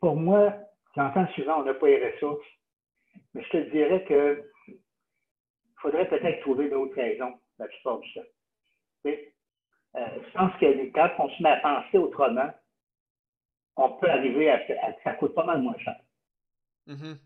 [0.00, 0.54] Pour moi,
[0.96, 2.46] J'entends souvent, on n'a pas les ressources.
[3.34, 4.44] Mais je te dirais que
[5.80, 8.20] faudrait peut-être trouver d'autres raisons la plupart du temps.
[9.94, 12.50] Euh, je pense que quand on se met à penser autrement,
[13.76, 15.96] on peut arriver à, à ça coûte pas mal moins cher.
[16.88, 17.16] Mm-hmm.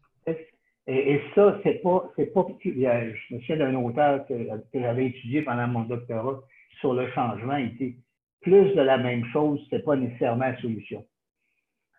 [0.89, 2.45] et, ça, c'est pas, c'est pas.
[2.65, 4.35] Je me souviens d'un auteur que,
[4.73, 6.41] que j'avais étudié pendant mon doctorat
[6.81, 7.57] sur le changement.
[7.57, 7.97] Il dit
[8.41, 11.07] plus de la même chose, c'est pas nécessairement la solution.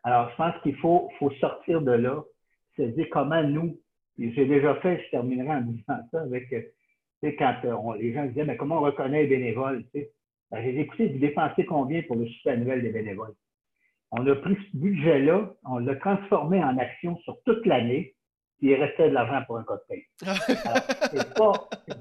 [0.08, 2.24] Alors, je pense qu'il faut, faut sortir de là,
[2.78, 3.78] se dire comment nous,
[4.18, 6.62] j'ai déjà fait, je terminerai en disant ça avec, euh,
[7.22, 10.12] tu sais, quand euh, les gens disaient, mais comment on reconnaît les bénévoles, tu sais?
[10.49, 13.34] Ben, j'ai écouté, vous dépensez combien pour le super annuel des bénévoles?
[14.12, 18.16] On a pris ce budget-là, on l'a transformé en action sur toute l'année,
[18.60, 20.03] puis il restait de l'argent pour un cocktail.
[20.22, 21.51] c'est pas,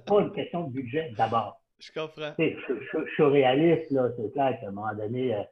[0.07, 1.61] pas une question de budget d'abord.
[1.81, 2.35] Je comprends.
[2.39, 4.11] Je, suis réaliste, là.
[4.17, 5.43] C'est clair qu'à un moment donné, euh,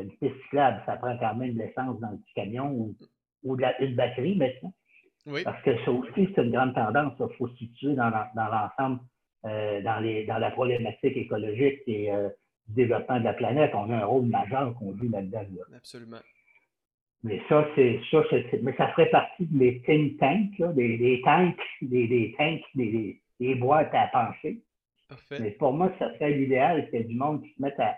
[0.00, 2.94] une piste cyclable, ça prend quand même de l'essence dans le petit camion ou,
[3.44, 4.72] ou de la, une batterie maintenant.
[5.26, 5.42] Oui.
[5.44, 7.12] Parce que ça aussi, c'est une grande tendance.
[7.20, 9.00] Il faut se situer dans, l'ensemble,
[9.44, 12.28] euh, dans, les, dans la problématique écologique et euh,
[12.68, 13.72] du développement de la planète.
[13.74, 15.44] On a un rôle majeur qu'on joue là-dedans.
[15.76, 16.18] Absolument.
[17.24, 18.22] Mais ça, c'est ça,
[18.62, 23.20] mais ça ferait partie des think tanks, là, des, des tanks, des, des tanks, des,
[23.38, 24.60] des, boîtes à penser.
[25.08, 25.38] Parfait.
[25.38, 27.94] Mais pour moi, ça serait l'idéal, c'est du monde qui se mette à,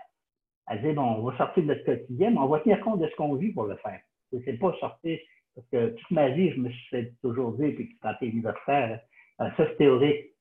[0.67, 3.07] à dire bon, on va sortir de notre quotidien, mais on va tenir compte de
[3.07, 3.99] ce qu'on vit pour le faire.
[4.43, 5.19] C'est pas sortir
[5.55, 8.29] parce que toute ma vie, je me suis fait toujours dire, puis quand tu es
[8.29, 8.99] universitaire,
[9.41, 10.31] euh, ça c'est théorique.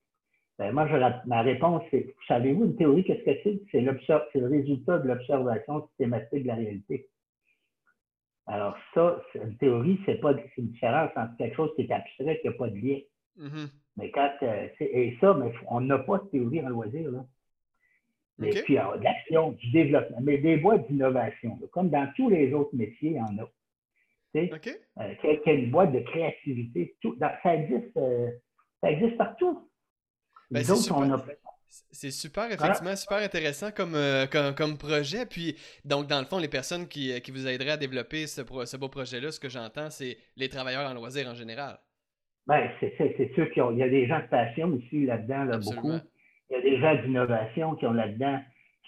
[0.59, 3.61] Ben, moi, je, ma réponse, c'est savez-vous une théorie, qu'est-ce que c'est?
[3.73, 7.09] C'est le résultat de l'observation systématique de la réalité.
[8.47, 12.49] Alors, ça, une théorie, c'est pas une différence entre quelque chose qui est abstrait qui
[12.49, 12.99] n'a pas de lien.
[13.39, 13.69] Mm-hmm.
[13.97, 17.25] Mais quand euh, et ça, mais on n'a pas de théorie en loisir, là.
[18.39, 21.59] Mais puis, de l'action, du développement, mais des boîtes d'innovation.
[21.73, 23.49] Comme dans tous les autres métiers, il y en a.
[24.35, 24.77] Okay.
[24.99, 25.15] Euh,
[25.47, 26.97] une boîte de créativité.
[27.01, 28.31] Tout, ça, existe, euh,
[28.81, 29.69] ça existe partout.
[30.51, 30.65] Ben,
[31.91, 35.27] c'est super, effectivement, super intéressant euh, comme, comme, projet.
[35.27, 38.77] Puis, donc, dans le fond, les personnes qui, qui vous aideraient à développer ce, ce
[38.77, 41.79] beau projet-là, ce que j'entends, c'est les travailleurs en loisirs en général.
[42.47, 45.99] Ben, c'est sûr qu'il y a des gens de passion aussi là-dedans, là, beaucoup.
[46.51, 48.41] Il y a des gens d'innovation qui ont là-dedans.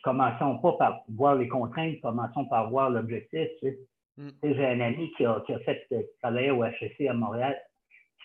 [0.03, 3.49] Commençons pas par voir les contraintes, commençons par voir l'objectif.
[3.61, 3.79] Tu sais.
[4.19, 4.31] Mm.
[4.43, 7.57] J'ai un ami qui a, qui a fait, qui travaillait au HEC à Montréal,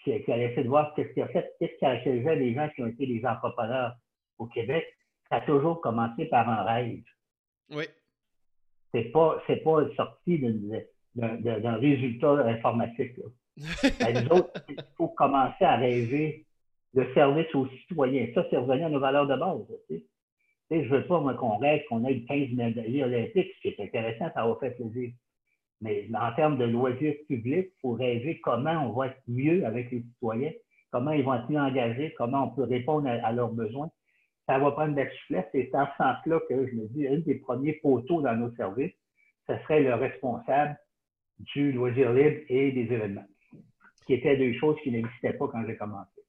[0.03, 2.69] qui, qui a essayé de voir qu'est-ce qu'il a fait, qu'est-ce qui caractérisait les gens
[2.75, 3.95] qui ont été des entrepreneurs
[4.37, 4.85] au Québec.
[5.29, 7.03] Ça a toujours commencé par un rêve.
[7.69, 7.85] Oui.
[8.93, 10.39] C'est pas, c'est pas sorti
[11.15, 13.15] d'un résultat informatique.
[13.99, 16.45] Ben, autres, il faut commencer à rêver
[16.93, 18.27] de service aux citoyens.
[18.33, 19.65] Ça, c'est revenu à nos valeurs de base.
[19.87, 19.97] Tu
[20.69, 20.83] sais.
[20.83, 24.29] je ne veux pas qu'on rêve qu'on ait 15 médailles olympiques, ce qui est intéressant,
[24.33, 25.11] ça va faire plaisir.
[25.81, 29.89] Mais en termes de loisirs publics, il faut rêver comment on va être mieux avec
[29.91, 30.51] les citoyens,
[30.91, 33.89] comment ils vont être mieux engagés, comment on peut répondre à, leurs besoins.
[34.47, 35.45] Ça va prendre de la souplesse.
[35.51, 38.93] C'est en ce sens-là que je me dis, un des premiers poteaux dans nos services,
[39.47, 40.77] ce serait le responsable
[41.39, 43.25] du loisir libre et des événements,
[44.05, 46.20] qui étaient deux choses qui n'existaient pas quand j'ai commencé.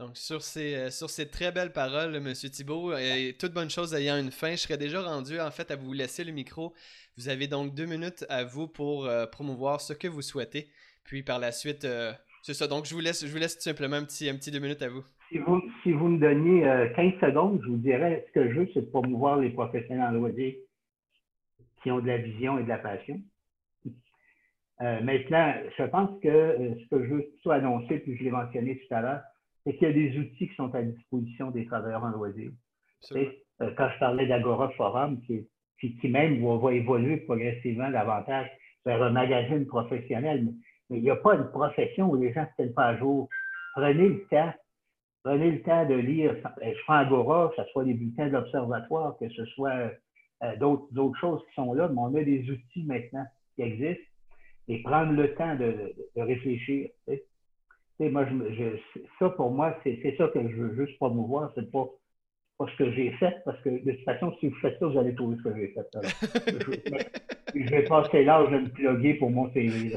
[0.00, 2.32] Donc, sur ces, euh, sur ces très belles paroles, M.
[2.32, 5.76] Thibault, et toute bonne chose ayant une fin, je serais déjà rendu en fait à
[5.76, 6.72] vous laisser le micro.
[7.16, 10.68] Vous avez donc deux minutes à vous pour euh, promouvoir ce que vous souhaitez.
[11.02, 12.68] Puis par la suite, euh, c'est ça.
[12.68, 14.82] Donc, je vous laisse, je vous laisse tout simplement un petit, un petit deux minutes
[14.82, 15.02] à vous.
[15.30, 16.62] Si vous, si vous me donniez
[16.94, 20.12] 15 secondes, je vous dirais ce que je veux, c'est de promouvoir les professionnels en
[20.12, 20.54] loisirs
[21.82, 23.20] qui ont de la vision et de la passion.
[24.80, 28.94] maintenant, je pense que ce que je veux plutôt annoncer, puis je l'ai mentionné tout
[28.94, 29.20] à l'heure,
[29.68, 32.52] c'est qu'il y a des outils qui sont à disposition des travailleurs en loisirs.
[33.12, 35.46] Euh, quand je parlais d'Agora Forum, qui,
[35.78, 38.48] qui, même va, évoluer progressivement davantage
[38.86, 40.46] vers un magazine professionnel,
[40.88, 42.96] mais, il n'y a pas une profession où les gens ne se tiennent pas à
[42.96, 43.28] jour.
[43.74, 44.54] Prenez le temps,
[45.22, 46.34] prenez le temps de lire.
[46.62, 49.90] Je prends Agora, que ce soit des bulletins d'observatoire, que ce soit
[50.44, 54.02] euh, d'autres choses qui sont là, mais on a des outils maintenant qui existent
[54.68, 56.88] et prendre le temps de, réfléchir
[58.00, 58.76] moi, je,
[59.18, 61.86] ça pour moi, c'est ça que je veux juste promouvoir, c'est pas,
[62.58, 64.98] pas ce que j'ai fait, parce que de toute façon, si vous faites ça, vous
[64.98, 65.86] allez trouver ce que j'ai fait.
[67.54, 69.96] je, je, vais passer l'âge de me plugger pour mon CV.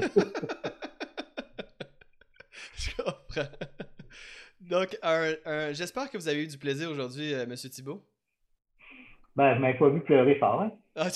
[2.74, 3.50] je comprends.
[4.60, 7.54] Donc, un, j'espère que vous avez eu du plaisir aujourd'hui, euh, M.
[7.54, 8.02] Thibault.
[9.36, 10.62] Ben, je m'avais pas vu pleurer fort.
[10.62, 10.72] Hein?
[10.96, 11.08] Ah,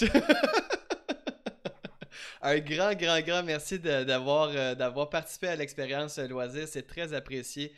[2.46, 6.68] un grand, grand, grand merci d'avoir euh, d'avoir participé à l'expérience euh, loisir.
[6.68, 7.72] C'est très apprécié.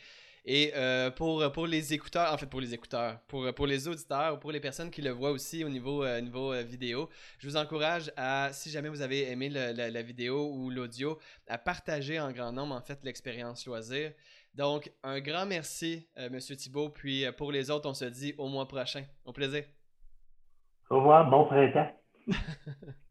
[0.45, 4.35] Et euh, pour, pour les écouteurs, en fait pour les écouteurs, pour, pour les auditeurs
[4.35, 7.09] ou pour les personnes qui le voient aussi au niveau, niveau vidéo,
[7.39, 12.19] je vous encourage à, si jamais vous avez aimé la, vidéo ou l'audio, à partager
[12.19, 14.11] en grand nombre en fait l'expérience loisir.
[14.55, 16.89] Donc, un grand merci, Monsieur Thibault.
[16.89, 19.03] Puis pour les autres, on se dit au mois prochain.
[19.25, 19.65] Au plaisir.
[20.89, 21.91] Au revoir, bon printemps.